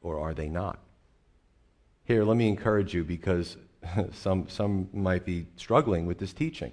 or 0.00 0.20
are 0.20 0.34
they 0.34 0.48
not? 0.48 0.78
Here, 2.04 2.24
let 2.24 2.36
me 2.36 2.48
encourage 2.48 2.94
you 2.94 3.04
because 3.04 3.56
some, 4.12 4.48
some 4.48 4.88
might 4.92 5.24
be 5.24 5.46
struggling 5.56 6.06
with 6.06 6.18
this 6.18 6.32
teaching. 6.32 6.72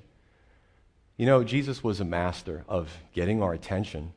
You 1.17 1.25
know, 1.25 1.43
Jesus 1.43 1.83
was 1.83 1.99
a 1.99 2.05
master 2.05 2.65
of 2.67 2.97
getting 3.13 3.41
our 3.41 3.53
attention. 3.53 4.13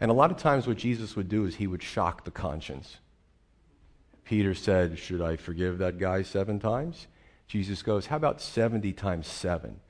And 0.00 0.10
a 0.10 0.14
lot 0.14 0.30
of 0.30 0.38
times, 0.38 0.66
what 0.66 0.78
Jesus 0.78 1.14
would 1.14 1.28
do 1.28 1.44
is 1.44 1.56
he 1.56 1.66
would 1.66 1.82
shock 1.82 2.24
the 2.24 2.30
conscience. 2.30 2.96
Peter 4.24 4.54
said, 4.54 4.98
Should 4.98 5.20
I 5.20 5.36
forgive 5.36 5.78
that 5.78 5.98
guy 5.98 6.22
seven 6.22 6.58
times? 6.58 7.06
Jesus 7.46 7.82
goes, 7.82 8.06
How 8.06 8.16
about 8.16 8.40
70 8.40 8.92
times 8.94 9.26
seven? 9.26 9.80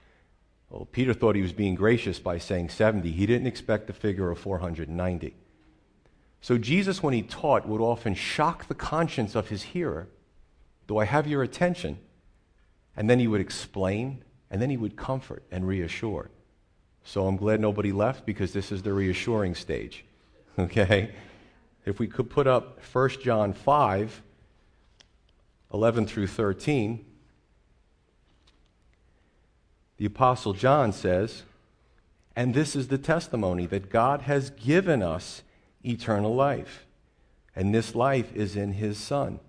Well, 0.71 0.87
Peter 0.91 1.13
thought 1.13 1.35
he 1.35 1.43
was 1.43 1.53
being 1.53 1.75
gracious 1.75 2.21
by 2.21 2.39
saying 2.39 2.69
70. 2.69 3.11
He 3.11 3.27
didn't 3.27 3.49
expect 3.49 3.89
the 3.89 3.93
figure 3.93 4.31
of 4.31 4.39
490. 4.39 5.35
So 6.41 6.57
Jesus, 6.57 7.03
when 7.03 7.13
he 7.13 7.23
taught, 7.23 7.67
would 7.69 7.81
often 7.81 8.15
shock 8.15 8.69
the 8.69 8.75
conscience 8.75 9.35
of 9.35 9.49
his 9.49 9.63
hearer. 9.63 10.09
Do 10.87 10.97
I 10.99 11.05
have 11.05 11.27
your 11.27 11.43
attention? 11.43 11.99
And 12.97 13.11
then 13.11 13.19
he 13.19 13.27
would 13.27 13.41
explain, 13.41 14.25
and 14.51 14.63
then 14.63 14.71
he 14.71 14.77
would 14.77 14.97
comfort 14.97 15.43
and 15.51 15.67
reassure. 15.67 16.31
So 17.03 17.27
I'm 17.27 17.37
glad 17.37 17.61
nobody 17.61 17.93
left 17.93 18.25
because 18.25 18.53
this 18.53 18.71
is 18.71 18.83
the 18.83 18.93
reassuring 18.93 19.55
stage. 19.55 20.05
Okay? 20.59 21.13
If 21.87 21.99
we 21.99 22.07
could 22.07 22.29
put 22.29 22.47
up 22.47 22.81
1 22.93 23.09
John 23.23 23.55
5, 23.55 24.23
11 25.73 26.07
through 26.07 26.27
13, 26.27 27.07
the 30.01 30.07
Apostle 30.07 30.55
John 30.55 30.95
says, 30.95 31.43
And 32.35 32.55
this 32.55 32.75
is 32.75 32.89
the 32.89 32.97
testimony 32.97 33.67
that 33.67 33.91
God 33.91 34.23
has 34.23 34.49
given 34.49 35.03
us 35.03 35.43
eternal 35.85 36.35
life, 36.35 36.87
and 37.55 37.75
this 37.75 37.95
life 37.95 38.35
is 38.35 38.57
in 38.57 38.73
his 38.73 38.97
Son. 38.97 39.41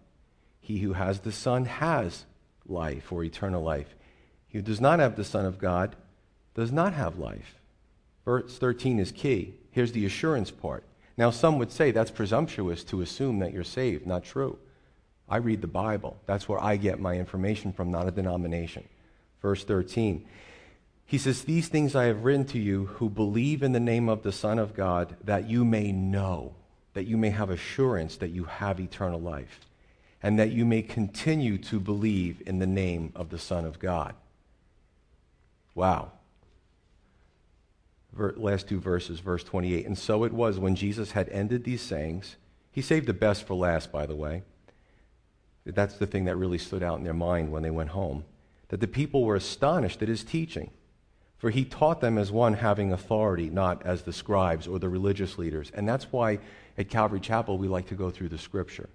He 0.59 0.79
who 0.79 0.91
has 0.91 1.21
the 1.21 1.31
Son 1.31 1.63
has 1.63 2.25
life 2.67 3.13
or 3.13 3.23
eternal 3.23 3.63
life. 3.63 3.95
He 4.49 4.57
who 4.57 4.61
does 4.61 4.81
not 4.81 4.99
have 4.99 5.15
the 5.15 5.23
Son 5.23 5.45
of 5.45 5.57
God 5.57 5.95
does 6.53 6.73
not 6.73 6.91
have 6.95 7.17
life. 7.17 7.55
Verse 8.25 8.57
13 8.57 8.99
is 8.99 9.13
key. 9.13 9.53
Here's 9.71 9.93
the 9.93 10.05
assurance 10.05 10.51
part. 10.51 10.83
Now, 11.15 11.29
some 11.29 11.59
would 11.59 11.71
say 11.71 11.91
that's 11.91 12.11
presumptuous 12.11 12.83
to 12.85 12.99
assume 12.99 13.39
that 13.39 13.53
you're 13.53 13.63
saved. 13.63 14.05
Not 14.05 14.25
true. 14.25 14.59
I 15.29 15.37
read 15.37 15.61
the 15.61 15.67
Bible. 15.67 16.17
That's 16.25 16.49
where 16.49 16.61
I 16.61 16.75
get 16.75 16.99
my 16.99 17.15
information 17.15 17.71
from, 17.71 17.89
not 17.89 18.09
a 18.09 18.11
denomination. 18.11 18.83
Verse 19.41 19.63
13. 19.63 20.25
He 21.05 21.17
says, 21.17 21.43
These 21.43 21.67
things 21.67 21.95
I 21.95 22.05
have 22.05 22.23
written 22.23 22.45
to 22.45 22.59
you 22.59 22.85
who 22.85 23.09
believe 23.09 23.63
in 23.63 23.73
the 23.73 23.79
name 23.79 24.07
of 24.07 24.23
the 24.23 24.31
Son 24.31 24.59
of 24.59 24.73
God, 24.73 25.15
that 25.23 25.49
you 25.49 25.65
may 25.65 25.91
know, 25.91 26.55
that 26.93 27.05
you 27.05 27.17
may 27.17 27.29
have 27.31 27.49
assurance 27.49 28.17
that 28.17 28.29
you 28.29 28.45
have 28.45 28.79
eternal 28.79 29.19
life, 29.19 29.61
and 30.23 30.39
that 30.39 30.51
you 30.51 30.65
may 30.65 30.81
continue 30.81 31.57
to 31.57 31.79
believe 31.79 32.41
in 32.45 32.59
the 32.59 32.67
name 32.67 33.11
of 33.15 33.29
the 33.29 33.39
Son 33.39 33.65
of 33.65 33.79
God. 33.79 34.13
Wow 35.75 36.11
last 38.17 38.67
two 38.67 38.79
verses, 38.79 39.19
verse 39.19 39.43
28. 39.43 39.85
And 39.85 39.97
so 39.97 40.23
it 40.23 40.33
was 40.33 40.59
when 40.59 40.75
Jesus 40.75 41.11
had 41.11 41.29
ended 41.29 41.63
these 41.63 41.81
sayings. 41.81 42.35
He 42.71 42.81
saved 42.81 43.07
the 43.07 43.13
best 43.13 43.45
for 43.45 43.53
last, 43.53 43.91
by 43.91 44.05
the 44.05 44.15
way. 44.15 44.43
That's 45.65 45.97
the 45.97 46.07
thing 46.07 46.25
that 46.25 46.35
really 46.35 46.57
stood 46.57 46.83
out 46.83 46.97
in 46.97 47.03
their 47.03 47.13
mind 47.13 47.51
when 47.51 47.63
they 47.63 47.69
went 47.69 47.89
home. 47.89 48.25
That 48.71 48.79
the 48.79 48.87
people 48.87 49.23
were 49.23 49.35
astonished 49.35 50.01
at 50.01 50.07
his 50.07 50.23
teaching. 50.23 50.71
For 51.37 51.49
he 51.49 51.65
taught 51.65 52.01
them 52.01 52.17
as 52.17 52.31
one 52.31 52.53
having 52.53 52.93
authority, 52.93 53.49
not 53.49 53.85
as 53.85 54.03
the 54.03 54.13
scribes 54.13 54.65
or 54.65 54.79
the 54.79 54.89
religious 54.89 55.37
leaders. 55.37 55.71
And 55.73 55.89
that's 55.89 56.11
why 56.11 56.39
at 56.77 56.89
Calvary 56.89 57.19
Chapel 57.19 57.57
we 57.57 57.67
like 57.67 57.87
to 57.87 57.95
go 57.95 58.09
through 58.09 58.29
the 58.29 58.37
scripture. 58.37 58.89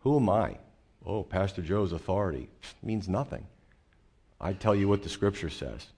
Who 0.00 0.16
am 0.16 0.30
I? 0.30 0.58
Oh, 1.04 1.24
Pastor 1.24 1.62
Joe's 1.62 1.92
authority 1.92 2.48
means 2.82 3.08
nothing. 3.08 3.46
I 4.40 4.52
tell 4.52 4.74
you 4.74 4.86
what 4.86 5.02
the 5.02 5.08
scripture 5.08 5.50
says. 5.50 5.88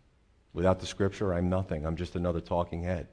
Without 0.55 0.81
the 0.81 0.87
scripture, 0.87 1.35
I'm 1.35 1.51
nothing. 1.51 1.85
I'm 1.85 1.97
just 1.97 2.17
another 2.17 2.41
talking 2.41 2.85
head. 2.85 3.07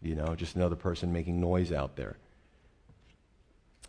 You 0.00 0.14
know, 0.14 0.34
just 0.36 0.56
another 0.56 0.76
person 0.76 1.12
making 1.12 1.40
noise 1.40 1.72
out 1.72 1.96
there. 1.96 2.18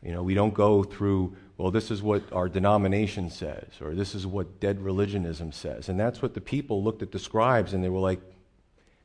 You 0.03 0.11
know, 0.11 0.23
we 0.23 0.33
don't 0.33 0.53
go 0.53 0.83
through, 0.83 1.35
well, 1.57 1.69
this 1.69 1.91
is 1.91 2.01
what 2.01 2.31
our 2.33 2.49
denomination 2.49 3.29
says, 3.29 3.67
or 3.79 3.93
this 3.93 4.15
is 4.15 4.25
what 4.25 4.59
dead 4.59 4.81
religionism 4.81 5.51
says. 5.51 5.89
And 5.89 5.99
that's 5.99 6.21
what 6.21 6.33
the 6.33 6.41
people 6.41 6.83
looked 6.83 7.01
at 7.03 7.11
the 7.11 7.19
scribes 7.19 7.73
and 7.73 7.83
they 7.83 7.89
were 7.89 7.99
like, 7.99 8.19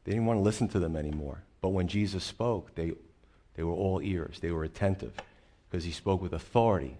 they 0.04 0.12
didn't 0.12 0.26
want 0.26 0.38
to 0.38 0.42
listen 0.42 0.68
to 0.68 0.78
them 0.78 0.96
anymore. 0.96 1.42
But 1.61 1.70
when 1.70 1.88
Jesus 1.88 2.24
spoke, 2.24 2.74
they, 2.74 2.92
they 3.54 3.62
were 3.62 3.74
all 3.74 4.00
ears. 4.00 4.38
They 4.40 4.52
were 4.52 4.64
attentive 4.64 5.12
because 5.68 5.85
he 5.85 5.90
spoke 5.90 6.22
with 6.22 6.32
authority. 6.32 6.96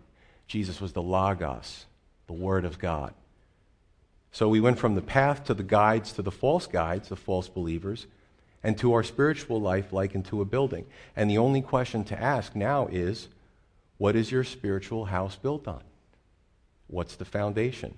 Jesus 0.46 0.80
was 0.80 0.92
the 0.92 1.02
Logos, 1.02 1.87
the 2.26 2.32
Word 2.32 2.64
of 2.64 2.78
God. 2.78 3.14
So 4.32 4.48
we 4.48 4.61
went 4.61 4.78
from 4.78 4.94
the 4.94 5.02
path 5.02 5.44
to 5.44 5.54
the 5.54 5.62
guides 5.62 6.12
to 6.12 6.22
the 6.22 6.30
false 6.30 6.66
guides, 6.66 7.09
the 7.09 7.16
false 7.16 7.48
believers, 7.48 8.06
and 8.62 8.76
to 8.78 8.92
our 8.92 9.02
spiritual 9.02 9.61
life 9.61 9.92
like 9.92 10.14
into 10.14 10.42
a 10.42 10.44
building. 10.44 10.85
And 11.14 11.30
the 11.30 11.38
only 11.38 11.62
question 11.62 12.04
to 12.04 12.20
ask 12.20 12.54
now 12.54 12.88
is 12.88 13.28
what 13.98 14.16
is 14.16 14.30
your 14.30 14.44
spiritual 14.44 15.06
house 15.06 15.37
built 15.37 15.66
on? 15.66 15.82
What's 16.87 17.16
the 17.16 17.24
foundation? 17.24 17.96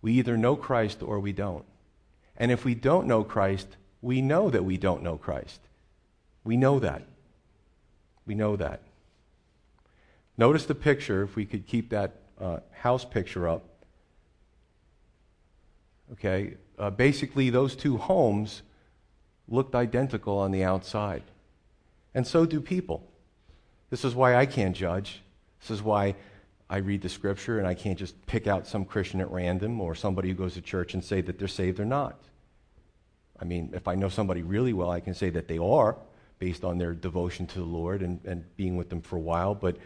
We 0.00 0.12
either 0.14 0.36
know 0.36 0.56
Christ 0.56 1.02
or 1.02 1.18
we 1.18 1.32
don't. 1.32 1.64
And 2.36 2.50
if 2.50 2.64
we 2.64 2.74
don't 2.74 3.06
know 3.06 3.24
Christ, 3.24 3.68
we 4.02 4.20
know 4.20 4.50
that 4.50 4.64
we 4.64 4.76
don't 4.76 5.02
know 5.02 5.16
Christ. 5.16 5.60
We 6.44 6.56
know 6.56 6.78
that. 6.78 7.02
We 8.26 8.34
know 8.34 8.56
that. 8.56 8.82
Notice 10.36 10.66
the 10.66 10.74
picture, 10.74 11.22
if 11.22 11.36
we 11.36 11.46
could 11.46 11.66
keep 11.66 11.90
that 11.90 12.16
uh, 12.40 12.58
house 12.72 13.04
picture 13.04 13.48
up. 13.48 13.64
Okay? 16.12 16.56
Uh, 16.78 16.90
basically, 16.90 17.50
those 17.50 17.76
two 17.76 17.96
homes 17.96 18.62
looked 19.48 19.74
identical 19.74 20.38
on 20.38 20.50
the 20.50 20.64
outside. 20.64 21.22
And 22.14 22.26
so 22.26 22.46
do 22.46 22.60
people. 22.60 23.08
This 23.94 24.04
is 24.04 24.16
why 24.16 24.34
I 24.34 24.44
can't 24.44 24.74
judge. 24.74 25.22
This 25.60 25.70
is 25.70 25.80
why 25.80 26.16
I 26.68 26.78
read 26.78 27.02
the 27.02 27.08
scripture 27.08 27.60
and 27.60 27.68
I 27.68 27.74
can't 27.74 27.96
just 27.96 28.26
pick 28.26 28.48
out 28.48 28.66
some 28.66 28.84
Christian 28.84 29.20
at 29.20 29.30
random 29.30 29.80
or 29.80 29.94
somebody 29.94 30.30
who 30.30 30.34
goes 30.34 30.54
to 30.54 30.60
church 30.60 30.94
and 30.94 31.04
say 31.04 31.20
that 31.20 31.38
they're 31.38 31.46
saved 31.46 31.78
or 31.78 31.84
not. 31.84 32.18
I 33.40 33.44
mean, 33.44 33.70
if 33.72 33.86
I 33.86 33.94
know 33.94 34.08
somebody 34.08 34.42
really 34.42 34.72
well, 34.72 34.90
I 34.90 34.98
can 34.98 35.14
say 35.14 35.30
that 35.30 35.46
they 35.46 35.58
are 35.58 35.96
based 36.40 36.64
on 36.64 36.76
their 36.76 36.92
devotion 36.92 37.46
to 37.46 37.60
the 37.60 37.64
Lord 37.64 38.02
and, 38.02 38.18
and 38.24 38.44
being 38.56 38.76
with 38.76 38.88
them 38.88 39.00
for 39.00 39.14
a 39.14 39.20
while, 39.20 39.54
but 39.54 39.76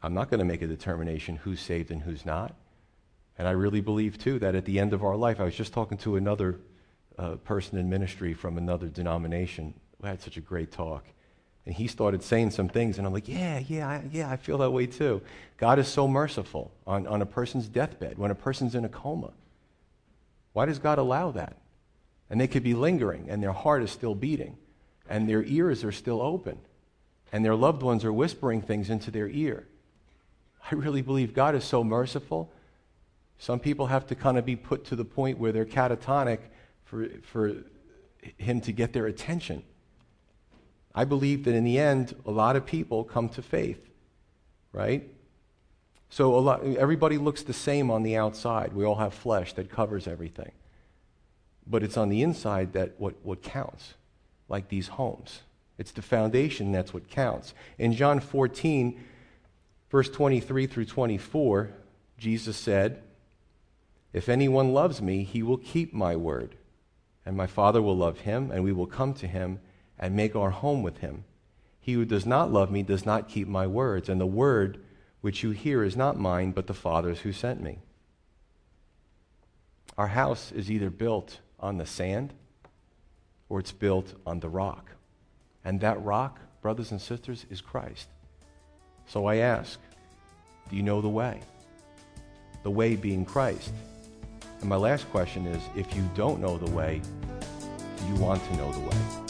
I'm 0.00 0.14
not 0.14 0.30
going 0.30 0.38
to 0.38 0.46
make 0.46 0.62
a 0.62 0.68
determination 0.68 1.34
who's 1.34 1.58
saved 1.58 1.90
and 1.90 2.00
who's 2.00 2.24
not. 2.24 2.54
And 3.36 3.48
I 3.48 3.50
really 3.50 3.80
believe, 3.80 4.16
too, 4.16 4.38
that 4.38 4.54
at 4.54 4.64
the 4.64 4.78
end 4.78 4.92
of 4.92 5.02
our 5.02 5.16
life, 5.16 5.40
I 5.40 5.42
was 5.42 5.56
just 5.56 5.72
talking 5.72 5.98
to 5.98 6.14
another 6.14 6.60
uh, 7.18 7.34
person 7.34 7.78
in 7.78 7.90
ministry 7.90 8.32
from 8.32 8.58
another 8.58 8.86
denomination 8.86 9.74
who 10.00 10.06
had 10.06 10.22
such 10.22 10.36
a 10.36 10.40
great 10.40 10.70
talk. 10.70 11.04
And 11.66 11.74
he 11.74 11.86
started 11.86 12.22
saying 12.22 12.52
some 12.52 12.68
things, 12.68 12.98
and 12.98 13.06
I'm 13.06 13.12
like, 13.12 13.28
yeah, 13.28 13.58
yeah, 13.58 13.88
I, 13.88 14.02
yeah, 14.10 14.30
I 14.30 14.36
feel 14.36 14.58
that 14.58 14.70
way 14.70 14.86
too. 14.86 15.20
God 15.58 15.78
is 15.78 15.88
so 15.88 16.08
merciful 16.08 16.72
on, 16.86 17.06
on 17.06 17.22
a 17.22 17.26
person's 17.26 17.68
deathbed, 17.68 18.18
when 18.18 18.30
a 18.30 18.34
person's 18.34 18.74
in 18.74 18.84
a 18.84 18.88
coma. 18.88 19.30
Why 20.52 20.66
does 20.66 20.78
God 20.78 20.98
allow 20.98 21.30
that? 21.32 21.56
And 22.30 22.40
they 22.40 22.48
could 22.48 22.62
be 22.62 22.74
lingering, 22.74 23.28
and 23.28 23.42
their 23.42 23.52
heart 23.52 23.82
is 23.82 23.90
still 23.90 24.14
beating, 24.14 24.56
and 25.08 25.28
their 25.28 25.42
ears 25.42 25.84
are 25.84 25.92
still 25.92 26.20
open, 26.22 26.58
and 27.32 27.44
their 27.44 27.54
loved 27.54 27.82
ones 27.82 28.04
are 28.04 28.12
whispering 28.12 28.62
things 28.62 28.88
into 28.88 29.10
their 29.10 29.28
ear. 29.28 29.66
I 30.70 30.74
really 30.74 31.02
believe 31.02 31.34
God 31.34 31.54
is 31.54 31.64
so 31.64 31.84
merciful 31.84 32.50
some 33.40 33.58
people 33.58 33.86
have 33.86 34.06
to 34.08 34.14
kind 34.14 34.36
of 34.36 34.44
be 34.44 34.54
put 34.54 34.84
to 34.86 34.96
the 34.96 35.04
point 35.04 35.38
where 35.38 35.50
they're 35.50 35.64
catatonic 35.64 36.40
for, 36.84 37.08
for 37.22 37.54
him 38.36 38.60
to 38.60 38.70
get 38.70 38.92
their 38.92 39.06
attention. 39.06 39.62
I 40.94 41.04
believe 41.04 41.44
that 41.44 41.54
in 41.54 41.64
the 41.64 41.78
end, 41.78 42.14
a 42.26 42.30
lot 42.30 42.56
of 42.56 42.66
people 42.66 43.04
come 43.04 43.28
to 43.30 43.42
faith, 43.42 43.80
right? 44.72 45.08
So 46.08 46.34
a 46.34 46.40
lot, 46.40 46.64
everybody 46.64 47.18
looks 47.18 47.42
the 47.42 47.52
same 47.52 47.90
on 47.90 48.02
the 48.02 48.16
outside. 48.16 48.72
We 48.72 48.84
all 48.84 48.96
have 48.96 49.14
flesh 49.14 49.52
that 49.52 49.70
covers 49.70 50.08
everything. 50.08 50.52
But 51.66 51.84
it's 51.84 51.96
on 51.96 52.08
the 52.08 52.22
inside 52.22 52.72
that 52.72 52.94
what, 52.98 53.14
what 53.22 53.42
counts, 53.42 53.94
like 54.48 54.68
these 54.68 54.88
homes. 54.88 55.42
It's 55.78 55.92
the 55.92 56.02
foundation 56.02 56.72
that's 56.72 56.92
what 56.92 57.08
counts. 57.08 57.54
In 57.78 57.92
John 57.92 58.18
14, 58.18 59.02
verse 59.90 60.10
23 60.10 60.66
through 60.66 60.86
24, 60.86 61.70
Jesus 62.18 62.56
said, 62.56 63.02
if 64.12 64.28
anyone 64.28 64.72
loves 64.72 65.00
me, 65.00 65.22
he 65.22 65.42
will 65.42 65.56
keep 65.56 65.94
my 65.94 66.16
word. 66.16 66.56
And 67.24 67.36
my 67.36 67.46
Father 67.46 67.80
will 67.80 67.96
love 67.96 68.20
him, 68.20 68.50
and 68.50 68.64
we 68.64 68.72
will 68.72 68.86
come 68.86 69.14
to 69.14 69.28
him 69.28 69.60
and 70.00 70.16
make 70.16 70.34
our 70.34 70.50
home 70.50 70.82
with 70.82 70.98
him. 70.98 71.24
He 71.78 71.92
who 71.92 72.04
does 72.04 72.26
not 72.26 72.50
love 72.50 72.70
me 72.70 72.82
does 72.82 73.06
not 73.06 73.28
keep 73.28 73.46
my 73.46 73.66
words, 73.66 74.08
and 74.08 74.20
the 74.20 74.26
word 74.26 74.82
which 75.20 75.42
you 75.42 75.50
hear 75.50 75.84
is 75.84 75.96
not 75.96 76.18
mine, 76.18 76.50
but 76.50 76.66
the 76.66 76.74
Father's 76.74 77.20
who 77.20 77.32
sent 77.32 77.62
me. 77.62 77.78
Our 79.98 80.08
house 80.08 80.50
is 80.50 80.70
either 80.70 80.88
built 80.88 81.40
on 81.60 81.76
the 81.76 81.84
sand 81.84 82.32
or 83.50 83.60
it's 83.60 83.72
built 83.72 84.14
on 84.26 84.40
the 84.40 84.48
rock. 84.48 84.92
And 85.64 85.80
that 85.80 86.02
rock, 86.02 86.40
brothers 86.62 86.90
and 86.90 87.00
sisters, 87.00 87.44
is 87.50 87.60
Christ. 87.60 88.08
So 89.06 89.26
I 89.26 89.36
ask, 89.36 89.78
do 90.70 90.76
you 90.76 90.82
know 90.82 91.02
the 91.02 91.08
way? 91.08 91.40
The 92.62 92.70
way 92.70 92.96
being 92.96 93.26
Christ. 93.26 93.74
And 94.60 94.68
my 94.68 94.76
last 94.76 95.10
question 95.10 95.46
is 95.46 95.62
if 95.76 95.94
you 95.94 96.08
don't 96.14 96.40
know 96.40 96.56
the 96.56 96.70
way, 96.70 97.02
do 97.98 98.06
you 98.06 98.14
want 98.14 98.42
to 98.44 98.56
know 98.56 98.72
the 98.72 98.80
way? 98.80 99.29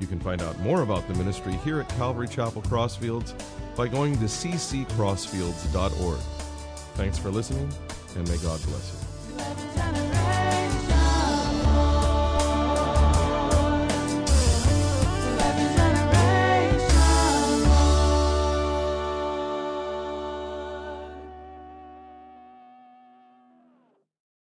You 0.00 0.06
can 0.06 0.20
find 0.20 0.42
out 0.42 0.58
more 0.60 0.82
about 0.82 1.08
the 1.08 1.14
ministry 1.14 1.54
here 1.64 1.80
at 1.80 1.88
Calvary 1.90 2.28
Chapel 2.28 2.62
Crossfields 2.62 3.34
by 3.76 3.88
going 3.88 4.14
to 4.18 4.24
cccrossfields.org. 4.24 6.20
Thanks 6.94 7.18
for 7.18 7.30
listening, 7.30 7.72
and 8.16 8.28
may 8.28 8.36
God 8.38 8.62
bless 8.64 8.92
you. 8.92 8.97